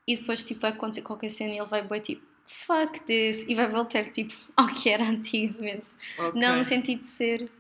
E 0.06 0.16
depois, 0.16 0.42
tipo, 0.44 0.60
vai 0.62 0.70
acontecer 0.72 1.02
qualquer 1.02 1.30
cena 1.30 1.52
e 1.54 1.58
ele 1.58 1.66
vai 1.66 1.82
bem 1.82 2.00
tipo. 2.00 2.22
Fuck 2.44 3.00
this! 3.04 3.44
E 3.48 3.54
vai 3.54 3.68
voltar 3.68 4.04
tipo 4.06 4.34
ao 4.56 4.66
que 4.66 4.90
era 4.90 5.04
antigamente. 5.04 5.94
Ok. 6.18 6.40
Não 6.40 6.56
no 6.56 6.64
sentido 6.64 7.02
de 7.02 7.08
ser, 7.08 7.50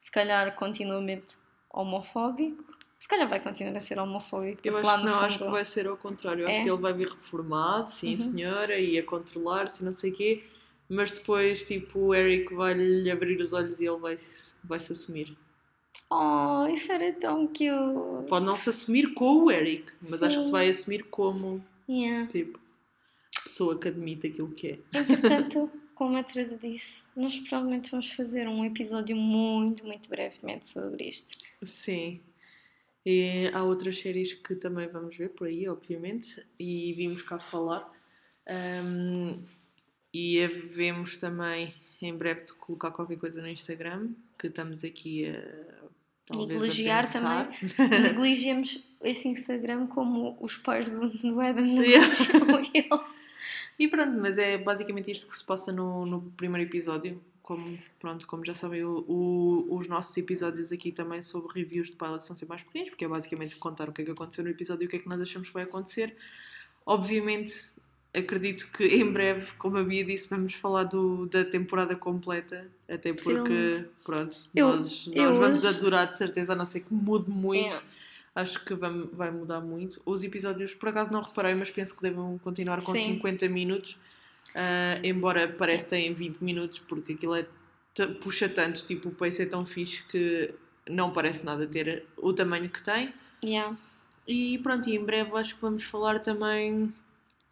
se 0.00 0.10
calhar, 0.10 0.54
continuamente 0.56 1.36
homofóbico. 1.70 2.64
Se 3.00 3.08
calhar 3.08 3.26
vai 3.28 3.40
continuar 3.40 3.76
a 3.76 3.80
ser 3.80 3.98
homofóbico. 3.98 4.60
Eu 4.62 4.76
acho 4.76 4.86
lá 4.86 4.98
no 4.98 5.04
não, 5.06 5.12
fundo... 5.14 5.24
acho 5.24 5.38
que 5.38 5.50
vai 5.50 5.64
ser 5.64 5.86
ao 5.88 5.96
contrário. 5.96 6.42
Eu 6.42 6.48
É? 6.48 6.56
acho 6.56 6.64
que 6.64 6.70
ele 6.70 6.80
vai 6.80 6.92
vir 6.92 7.08
reformado, 7.08 7.90
sim 7.92 8.14
Uhum. 8.16 8.30
senhora, 8.32 8.78
e 8.78 8.98
a 8.98 9.02
controlar-se, 9.02 9.82
não 9.82 9.94
sei 9.94 10.10
o 10.10 10.14
quê, 10.14 10.44
mas 10.88 11.10
depois, 11.12 11.64
tipo, 11.64 11.98
o 11.98 12.14
Eric 12.14 12.54
vai-lhe 12.54 13.10
abrir 13.10 13.40
os 13.40 13.52
olhos 13.54 13.80
e 13.80 13.86
ele 13.86 13.98
vai, 13.98 14.18
vai 14.62 14.78
se 14.78 14.92
assumir. 14.92 15.34
Oh, 16.10 16.66
isso 16.66 16.92
era 16.92 17.12
tão 17.14 17.46
cute. 17.46 18.28
Pode 18.28 18.44
não 18.44 18.52
se 18.52 18.68
assumir 18.68 19.14
com 19.14 19.44
o 19.44 19.50
Eric, 19.50 19.90
mas 20.10 20.22
acho 20.22 20.34
que 20.36 20.40
se 20.42 20.46
Sim. 20.46 20.52
vai 20.52 20.68
assumir 20.68 21.02
como, 21.04 21.64
Yeah. 21.88 22.26
tipo, 22.30 22.60
pessoa 23.42 23.78
que 23.78 23.88
admite 23.88 24.26
aquilo 24.26 24.50
que 24.50 24.68
é. 24.92 24.98
Entretanto, 24.98 25.70
como 25.94 26.16
a 26.18 26.22
Teresa 26.22 26.58
disse, 26.58 27.08
nós 27.16 27.38
provavelmente 27.40 27.90
vamos 27.90 28.12
fazer 28.12 28.46
um 28.46 28.64
episódio 28.64 29.16
muito, 29.16 29.86
muito 29.86 30.08
brevemente 30.08 30.68
sobre 30.68 31.04
isto. 31.08 31.36
Sim. 31.64 32.20
E 33.04 33.50
há 33.52 33.62
outras 33.62 33.98
séries 33.98 34.34
que 34.34 34.54
também 34.54 34.86
vamos 34.88 35.16
ver 35.16 35.30
por 35.30 35.46
aí, 35.46 35.68
obviamente, 35.68 36.44
e 36.58 36.92
vimos 36.92 37.22
cá 37.22 37.38
falar. 37.38 37.90
Ahm, 38.46 39.38
e 40.12 40.42
havemos 40.42 41.16
também 41.16 41.72
em 42.02 42.16
breve 42.16 42.44
de 42.44 42.52
colocar 42.54 42.90
qualquer 42.90 43.18
coisa 43.18 43.40
no 43.40 43.48
Instagram, 43.48 44.10
que 44.38 44.48
estamos 44.48 44.82
aqui 44.84 45.28
a 45.28 45.42
talvez 46.26 46.60
Negligiar 46.60 47.04
a 47.04 47.06
pensar. 47.06 47.50
Negligiamos 48.02 48.84
este 49.02 49.28
Instagram 49.28 49.86
como 49.86 50.36
os 50.40 50.56
pais 50.56 50.88
do, 50.88 51.08
do 51.08 51.40
Adam 51.40 51.64
Yeah. 51.82 52.12
ele. 52.74 53.04
E 53.78 53.88
pronto, 53.88 54.18
mas 54.18 54.36
é 54.36 54.58
basicamente 54.58 55.10
isto 55.10 55.26
que 55.26 55.36
se 55.36 55.44
passa 55.44 55.72
no, 55.72 56.04
no 56.04 56.20
primeiro 56.32 56.68
episódio. 56.68 57.20
Como, 57.50 57.76
pronto, 57.98 58.26
como 58.28 58.44
já 58.46 58.54
sabem, 58.54 58.84
o, 58.84 59.04
o- 59.08 59.76
os 59.76 59.88
nossos 59.88 60.16
episódios 60.16 60.70
aqui 60.70 60.92
também 60.92 61.20
sobre 61.20 61.52
reviews 61.60 61.88
de 61.88 61.96
pilots 61.96 62.24
são 62.26 62.36
sempre 62.36 62.50
mais 62.54 62.62
pequenos, 62.62 62.90
porque 62.90 63.04
é 63.04 63.08
basicamente 63.08 63.56
contar 63.56 63.88
o 63.88 63.92
que 63.92 64.02
é 64.02 64.04
que 64.04 64.10
aconteceu 64.12 64.44
no 64.44 64.50
episódio 64.50 64.84
e 64.84 64.86
o 64.86 64.88
que 64.88 64.96
é 64.96 64.98
que 65.00 65.08
nós 65.08 65.20
achamos 65.20 65.48
que 65.48 65.54
vai 65.54 65.64
acontecer. 65.64 66.14
Obviamente, 66.86 67.54
acredito 68.14 68.70
que 68.72 68.84
em 68.84 69.10
breve, 69.12 69.52
como 69.58 69.78
a 69.78 69.82
Bia 69.82 70.04
disse, 70.04 70.28
vamos 70.28 70.54
falar 70.54 70.84
do, 70.84 71.26
da 71.26 71.44
temporada 71.44 71.94
completa, 71.96 72.66
até 72.88 73.12
porque, 73.12 73.84
pronto, 74.04 74.36
Eu- 74.54 74.76
nós, 74.76 75.06
nós 75.06 75.16
eu 75.16 75.38
vamos 75.38 75.64
hoje- 75.64 75.76
adorar 75.78 76.08
de 76.10 76.16
certeza, 76.16 76.52
a 76.52 76.56
não 76.56 76.66
ser 76.66 76.80
que 76.80 76.92
mude 76.94 77.30
muito. 77.30 77.76
É. 77.76 77.82
Acho 78.32 78.64
que 78.64 78.74
vai, 78.74 78.92
vai 79.12 79.30
mudar 79.32 79.60
muito. 79.60 80.00
Os 80.06 80.22
episódios, 80.22 80.72
por 80.72 80.88
acaso 80.90 81.10
não 81.10 81.20
reparei, 81.20 81.52
mas 81.54 81.68
penso 81.68 81.96
que 81.96 82.02
devem 82.02 82.38
continuar 82.38 82.76
com 82.82 82.92
Sim. 82.92 83.14
50 83.14 83.48
minutos. 83.48 83.96
Ah, 84.54 84.98
embora 85.02 85.48
pareça 85.48 85.84
que 85.84 85.90
têm 85.90 86.14
20 86.14 86.38
minutos, 86.40 86.78
porque 86.80 87.12
aquilo 87.14 87.34
é 87.34 87.46
puxa 88.22 88.48
tanto, 88.48 88.86
tipo, 88.86 89.08
o 89.08 89.12
pace 89.12 89.42
é 89.42 89.46
tão 89.46 89.66
fixe 89.66 90.02
que 90.04 90.54
não 90.88 91.12
parece 91.12 91.44
nada 91.44 91.66
ter 91.66 92.06
o 92.16 92.32
tamanho 92.32 92.68
que 92.70 92.82
tem. 92.82 93.12
Yeah. 93.44 93.76
E 94.26 94.58
pronto, 94.58 94.88
e 94.88 94.96
em 94.96 95.04
breve 95.04 95.30
acho 95.36 95.54
que 95.56 95.60
vamos 95.60 95.84
falar 95.84 96.20
também 96.20 96.92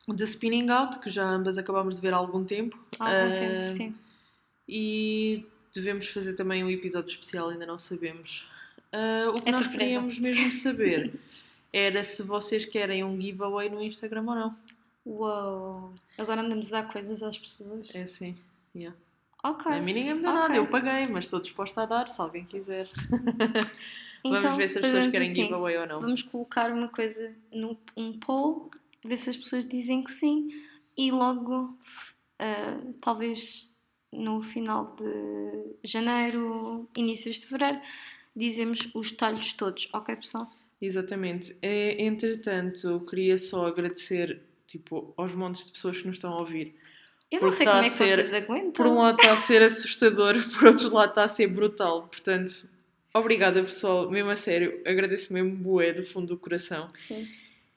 de 0.08 0.24
Spinning 0.24 0.70
Out, 0.70 1.00
que 1.00 1.11
já 1.11 1.28
ambas 1.28 1.58
acabámos 1.58 1.96
de 1.96 2.00
ver 2.00 2.14
há 2.14 2.16
algum 2.16 2.44
tempo. 2.44 2.78
Há 2.98 3.04
algum 3.22 3.30
Ah, 3.32 3.34
tempo, 3.34 3.64
sim. 3.66 3.94
E 4.68 5.44
devemos 5.74 6.08
fazer 6.08 6.34
também 6.34 6.64
um 6.64 6.70
episódio 6.70 7.11
especial, 7.11 7.48
ainda 7.48 7.66
não 7.66 7.78
sabemos. 7.78 8.46
Ah, 8.92 9.30
o 9.34 9.40
que 9.42 9.48
É 9.48 9.52
nós 9.52 9.62
surpresa. 9.62 9.78
queríamos 9.84 10.18
mesmo 10.18 10.50
saber 10.54 11.12
era 11.72 12.02
se 12.04 12.22
vocês 12.22 12.64
querem 12.64 13.04
um 13.04 13.20
giveaway 13.20 13.68
no 13.68 13.82
Instagram 13.82 14.24
ou 14.26 14.34
não. 14.34 14.56
Uou. 15.04 15.92
Agora 16.18 16.40
andamos 16.42 16.72
a 16.72 16.82
dar 16.82 16.92
coisas 16.92 17.22
às 17.22 17.38
pessoas. 17.38 17.94
É 17.94 18.02
assim. 18.02 18.37
yeah. 18.74 18.96
Ok. 19.42 19.70
A 19.72 19.80
mim 19.80 19.92
ninguém 19.94 20.14
me 20.14 20.20
deu 20.20 20.30
Ok. 20.30 20.40
nada, 20.40 20.56
eu 20.56 20.66
paguei, 20.66 21.06
mas 21.06 21.24
estou 21.24 21.40
disposta 21.40 21.82
a 21.82 21.87
dar 21.87 22.08
se 22.08 22.20
alguém 22.20 22.44
quiser. 22.44 22.88
Então, 24.24 24.40
Vamos 24.42 24.56
ver 24.58 24.68
se 24.68 24.78
as 24.78 24.82
pessoas 24.84 25.12
querem 25.12 25.30
assim. 25.30 25.42
giveaway 25.44 25.76
ou 25.76 25.87
não. 25.87 26.00
Vamos 26.00 26.22
colocar 26.22 26.72
uma 26.72 26.88
coisa 26.88 27.32
no 27.52 27.78
um 27.96 28.18
poll, 28.18 28.68
ver 29.04 29.16
se 29.16 29.30
as 29.30 29.37
pessoas 29.37 29.64
dizem 29.64 30.02
que 30.02 30.11
sim 30.11 30.48
e 30.96 31.12
logo, 31.12 31.78
ah, 32.40 32.80
talvez 33.00 33.72
no 34.12 34.42
final 34.42 34.96
de 34.96 35.76
janeiro, 35.88 36.88
inícios 36.96 37.37
de 37.38 37.46
fevereiro, 37.46 37.80
dizemos 38.34 38.90
os 38.92 39.12
detalhes 39.12 39.52
todos, 39.52 39.88
ok 39.92 40.16
pessoal? 40.16 40.50
Exatamente. 40.82 41.56
É, 41.62 42.02
entretanto, 42.04 43.06
queria 43.08 43.38
só 43.38 43.68
agradecer 43.68 44.42
tipo, 44.68 45.12
aos 45.16 45.33
montes 45.33 45.64
de 45.64 45.72
pessoas 45.72 45.98
que 45.98 46.07
nos 46.07 46.16
estão 46.16 46.33
a 46.33 46.38
ouvir. 46.38 46.76
Eu 47.31 47.40
não 47.40 47.50
sei 47.50 47.66
como 47.66 47.78
é 47.81 47.90
que 47.90 47.96
ser- 47.96 48.14
vocês 48.14 48.33
aguentam. 48.33 48.70
Por 48.72 48.87
um 48.87 48.98
lado 49.00 49.16
está 49.18 49.33
a 49.33 49.37
ser 49.38 49.62
assustador, 49.62 50.35
por 50.57 50.68
outro 50.68 50.94
lado 50.94 51.09
está 51.09 51.24
a 51.24 51.28
ser 51.28 51.48
brutal. 51.48 52.07
Portanto, 52.07 52.68
obrigada 53.12 53.62
pessoal, 53.64 54.09
mesmo 54.11 54.31
a 54.31 54.37
sério, 54.37 54.81
agradeço 54.87 55.33
mesmo 55.33 55.57
bué 55.57 55.92
do 55.92 56.04
fundo 56.04 56.28
do 56.28 56.38
coração. 56.38 56.88
Sim. 56.94 57.26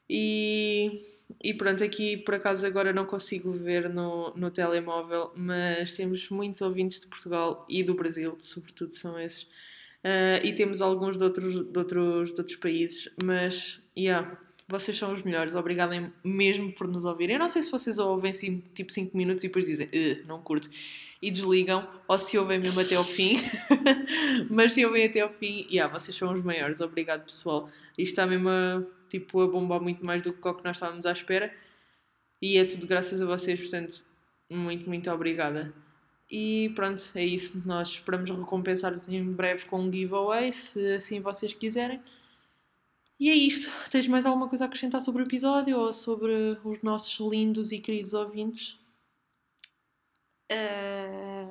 E, 0.09 1.01
e 1.43 1.53
pronto, 1.53 1.83
aqui 1.83 2.17
por 2.17 2.35
acaso 2.35 2.65
agora 2.65 2.91
não 2.93 3.05
consigo 3.05 3.51
ver 3.53 3.89
no, 3.89 4.33
no 4.35 4.51
telemóvel, 4.51 5.31
mas 5.35 5.95
temos 5.95 6.29
muitos 6.29 6.61
ouvintes 6.61 6.99
de 6.99 7.07
Portugal 7.07 7.65
e 7.69 7.81
do 7.83 7.93
Brasil, 7.93 8.37
sobretudo 8.41 8.93
são 8.93 9.19
esses. 9.19 9.47
Ah, 10.03 10.39
e 10.43 10.53
temos 10.53 10.81
alguns 10.81 11.17
de 11.17 11.23
outros, 11.23 11.53
de 11.71 11.77
outros, 11.77 12.33
de 12.33 12.39
outros 12.41 12.55
países, 12.57 13.09
mas 13.23 13.79
yeah, 13.97 14.37
vocês 14.71 14.97
são 14.97 15.13
os 15.13 15.23
melhores, 15.23 15.55
obrigada 15.55 16.11
mesmo 16.23 16.71
por 16.73 16.87
nos 16.87 17.05
ouvirem. 17.05 17.35
Eu 17.35 17.39
não 17.39 17.49
sei 17.49 17.61
se 17.61 17.71
vocês 17.71 17.97
ouvem 17.99 18.31
assim, 18.31 18.63
tipo 18.73 18.91
5 18.91 19.15
minutos 19.15 19.43
e 19.43 19.47
depois 19.47 19.65
dizem 19.65 19.89
"Eh, 19.91 20.21
não 20.25 20.41
curto 20.41 20.69
e 21.21 21.29
desligam, 21.29 21.87
ou 22.07 22.17
se 22.17 22.37
ouvem 22.37 22.59
mesmo 22.59 22.79
até 22.79 22.95
ao 22.95 23.03
fim, 23.03 23.39
mas 24.49 24.73
se 24.73 24.83
ouvem 24.85 25.05
até 25.05 25.19
ao 25.21 25.29
fim, 25.29 25.67
yeah, 25.69 25.91
vocês 25.93 26.17
são 26.17 26.33
os 26.33 26.43
maiores, 26.43 26.81
obrigado 26.81 27.25
pessoal. 27.25 27.69
Isto 27.97 28.13
está 28.13 28.25
mesmo 28.25 28.49
a, 28.49 28.83
tipo, 29.09 29.39
a 29.41 29.47
bombar 29.47 29.81
muito 29.81 30.03
mais 30.03 30.23
do 30.23 30.33
que 30.33 30.47
o 30.47 30.53
que 30.55 30.63
nós 30.63 30.77
estávamos 30.77 31.05
à 31.05 31.11
espera 31.11 31.53
e 32.41 32.57
é 32.57 32.65
tudo 32.65 32.87
graças 32.87 33.21
a 33.21 33.25
vocês, 33.25 33.59
portanto, 33.59 34.03
muito, 34.49 34.89
muito 34.89 35.11
obrigada. 35.11 35.71
E 36.29 36.71
pronto, 36.75 37.03
é 37.13 37.23
isso. 37.23 37.61
Nós 37.65 37.89
esperamos 37.89 38.31
recompensar-vos 38.31 39.07
em 39.07 39.23
breve 39.31 39.65
com 39.65 39.81
um 39.81 39.91
giveaway, 39.91 40.51
se 40.51 40.95
assim 40.95 41.19
vocês 41.19 41.53
quiserem. 41.53 42.01
E 43.21 43.29
é 43.29 43.35
isto. 43.35 43.69
Tens 43.91 44.07
mais 44.07 44.25
alguma 44.25 44.49
coisa 44.49 44.65
a 44.65 44.67
acrescentar 44.67 44.99
sobre 44.99 45.21
o 45.21 45.27
episódio 45.27 45.77
ou 45.77 45.93
sobre 45.93 46.57
os 46.63 46.81
nossos 46.81 47.19
lindos 47.31 47.71
e 47.71 47.77
queridos 47.77 48.15
ouvintes? 48.15 48.75
Ah, 50.49 51.47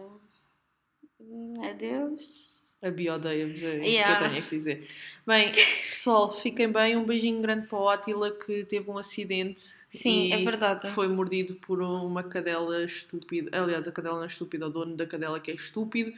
adeus. 1.70 2.50
A 2.82 2.90
Bia 2.90 3.14
odeia-vos, 3.14 3.62
é 3.62 3.76
isso 3.76 3.84
Yeah. 3.84 4.18
que 4.18 4.24
eu 4.24 4.30
tenho 4.30 4.44
a 4.44 4.48
dizer. 4.48 4.88
Bem, 5.24 5.52
pessoal, 5.52 6.32
fiquem 6.32 6.72
bem. 6.72 6.96
Um 6.96 7.04
beijinho 7.04 7.40
grande 7.40 7.68
para 7.68 7.78
o 7.78 7.88
Átila 7.88 8.32
que 8.32 8.64
teve 8.64 8.90
um 8.90 8.98
acidente. 8.98 9.72
Sim, 9.88 10.26
e 10.26 10.32
é 10.32 10.38
verdade. 10.38 10.88
Foi 10.88 11.06
mordido 11.06 11.54
por 11.54 11.80
uma 11.80 12.24
cadela 12.24 12.82
estúpida. 12.82 13.56
Aliás, 13.56 13.86
a 13.86 13.92
cadela 13.92 14.16
não 14.16 14.24
é 14.24 14.26
estúpida, 14.26 14.66
o 14.66 14.70
dono 14.70 14.96
da 14.96 15.06
cadela 15.06 15.38
que 15.38 15.52
é 15.52 15.54
estúpido. 15.54 16.12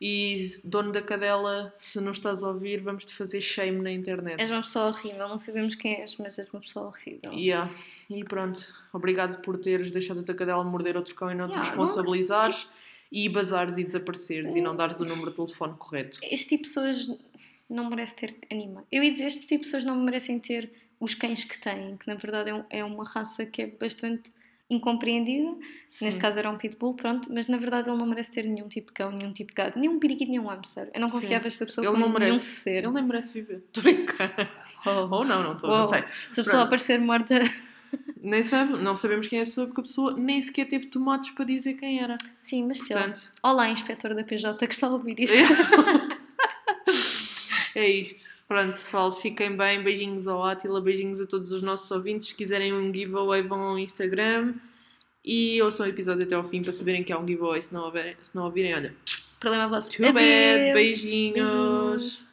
E 0.00 0.60
dono 0.62 0.92
da 0.92 1.02
cadela, 1.02 1.74
se 1.78 2.00
não 2.00 2.12
estás 2.12 2.42
a 2.44 2.48
ouvir, 2.48 2.80
vamos 2.80 3.04
te 3.04 3.12
fazer 3.12 3.40
shame 3.40 3.80
na 3.82 3.90
internet. 3.90 4.40
És 4.40 4.50
uma 4.50 4.60
pessoa 4.62 4.86
horrível, 4.90 5.28
não 5.28 5.36
sabemos 5.38 5.74
quem 5.74 5.94
és, 6.00 6.16
mas 6.18 6.38
és 6.38 6.48
uma 6.52 6.60
pessoa 6.60 6.86
horrível. 6.86 7.32
Yeah. 7.32 7.72
E 8.08 8.22
pronto, 8.22 8.60
obrigado 8.92 9.42
por 9.42 9.58
teres 9.58 9.90
deixado 9.90 10.20
a 10.20 10.22
tua 10.22 10.34
cadela 10.36 10.62
morder 10.62 10.96
outro 10.96 11.14
cão 11.16 11.30
e 11.30 11.34
não 11.34 11.46
te 11.48 11.50
Yeah, 11.52 11.74
não- 11.74 11.84
responsabilizares 11.84 12.68
e 13.10 13.28
bazares 13.28 13.76
e 13.76 13.82
desapareceres 13.84 14.54
e 14.54 14.60
não 14.60 14.76
dares 14.76 15.00
o 15.00 15.04
número 15.04 15.30
de 15.30 15.36
telefone 15.36 15.74
correto. 15.76 16.20
Este 16.22 16.50
tipo 16.50 16.62
de 16.62 16.68
pessoas 16.68 17.18
não 17.68 17.90
merece 17.90 18.14
ter 18.14 18.36
animais. 18.52 18.86
Eu 18.92 19.02
ia 19.02 19.10
dizer, 19.10 19.24
este 19.26 19.40
tipo 19.40 19.48
de 19.54 19.58
pessoas 19.70 19.84
não 19.84 19.96
merecem 19.96 20.38
ter 20.38 20.70
os 21.00 21.12
cães 21.14 21.42
que 21.42 21.58
têm, 21.58 21.96
que 21.96 22.06
na 22.06 22.14
verdade 22.14 22.50
é, 22.50 22.54
um- 22.54 22.64
é 22.70 22.84
uma 22.84 23.04
raça 23.04 23.44
que 23.46 23.62
é 23.62 23.66
bastante 23.66 24.30
incompreendida. 24.70 25.50
Neste 26.00 26.12
Sim. 26.14 26.18
caso 26.18 26.38
era 26.38 26.50
um 26.50 26.56
pitbull, 26.56 26.94
pronto, 26.94 27.32
mas 27.32 27.48
na 27.48 27.56
verdade 27.56 27.88
ele 27.88 27.96
não 27.98 28.06
merece 28.06 28.30
ter 28.30 28.44
nenhum 28.44 28.68
tipo 28.68 28.88
de 28.88 28.92
cão, 28.94 29.10
nenhum 29.10 29.32
tipo 29.32 29.50
de 29.50 29.54
gato, 29.54 29.78
nenhum 29.78 29.98
periquito, 29.98 30.30
nenhum 30.30 30.46
hamster. 30.46 30.90
Eu 30.94 31.00
não 31.00 31.08
Sim. 31.10 31.20
confiava 31.20 31.46
esta 31.46 31.64
pessoa 31.66 31.84
Ele 31.84 31.92
como 31.92 32.04
não 32.06 32.12
merece. 32.12 32.30
nenhum 32.30 32.40
ser. 32.40 32.84
Ele 32.84 32.90
nem 32.92 33.04
merece 33.04 33.32
viver. 33.32 33.62
Estou 33.72 33.82
brincando. 33.82 34.32
Ou 34.86 35.24
não, 35.24 35.42
não 35.42 35.52
estou, 35.52 35.68
não 35.70 35.80
Uou. 35.80 35.88
sei. 35.88 36.00
Se 36.30 36.40
a 36.40 36.44
pessoa 36.44 36.44
Pronto. 36.44 36.66
aparecer 36.66 37.00
morta. 37.00 37.38
Nem 38.20 38.44
sabe, 38.44 38.76
não 38.82 38.94
sabemos 38.94 39.28
quem 39.28 39.38
é 39.38 39.42
a 39.42 39.44
pessoa 39.46 39.66
porque 39.66 39.80
a 39.80 39.84
pessoa 39.84 40.12
nem 40.14 40.42
sequer 40.42 40.66
teve 40.66 40.86
tomates 40.88 41.30
para 41.30 41.46
dizer 41.46 41.72
quem 41.74 42.00
era. 42.00 42.16
Sim, 42.38 42.66
mas. 42.66 42.80
Portanto, 42.80 43.22
Olá, 43.42 43.70
inspetor 43.70 44.14
da 44.14 44.22
PJ 44.22 44.66
que 44.66 44.74
está 44.74 44.88
a 44.88 44.90
ouvir 44.90 45.18
isto. 45.20 45.34
é 47.78 47.88
isto. 47.88 48.24
Pronto, 48.46 48.72
pessoal, 48.72 49.12
fiquem 49.12 49.56
bem. 49.56 49.82
Beijinhos 49.82 50.26
ao 50.26 50.42
Átila, 50.44 50.80
beijinhos 50.80 51.20
a 51.20 51.26
todos 51.26 51.52
os 51.52 51.62
nossos 51.62 51.90
ouvintes. 51.90 52.28
Se 52.28 52.34
quiserem 52.34 52.72
um 52.72 52.92
giveaway, 52.92 53.42
vão 53.42 53.60
ao 53.60 53.78
Instagram 53.78 54.54
e 55.24 55.60
ouçam 55.62 55.86
o 55.86 55.88
episódio 55.88 56.24
até 56.24 56.34
ao 56.34 56.48
fim 56.48 56.62
para 56.62 56.72
saberem 56.72 57.04
que 57.04 57.12
há 57.12 57.18
um 57.18 57.26
giveaway. 57.26 57.60
Se 57.62 57.72
não, 57.72 57.84
houver, 57.84 58.16
se 58.22 58.34
não 58.34 58.44
ouvirem, 58.44 58.74
olha, 58.74 58.94
Problema 59.40 59.68
vosso. 59.68 59.90
too 59.90 60.12
bad. 60.12 60.18
Adeus. 60.18 60.74
Beijinhos. 60.74 61.54
Beijinhos. 61.54 62.26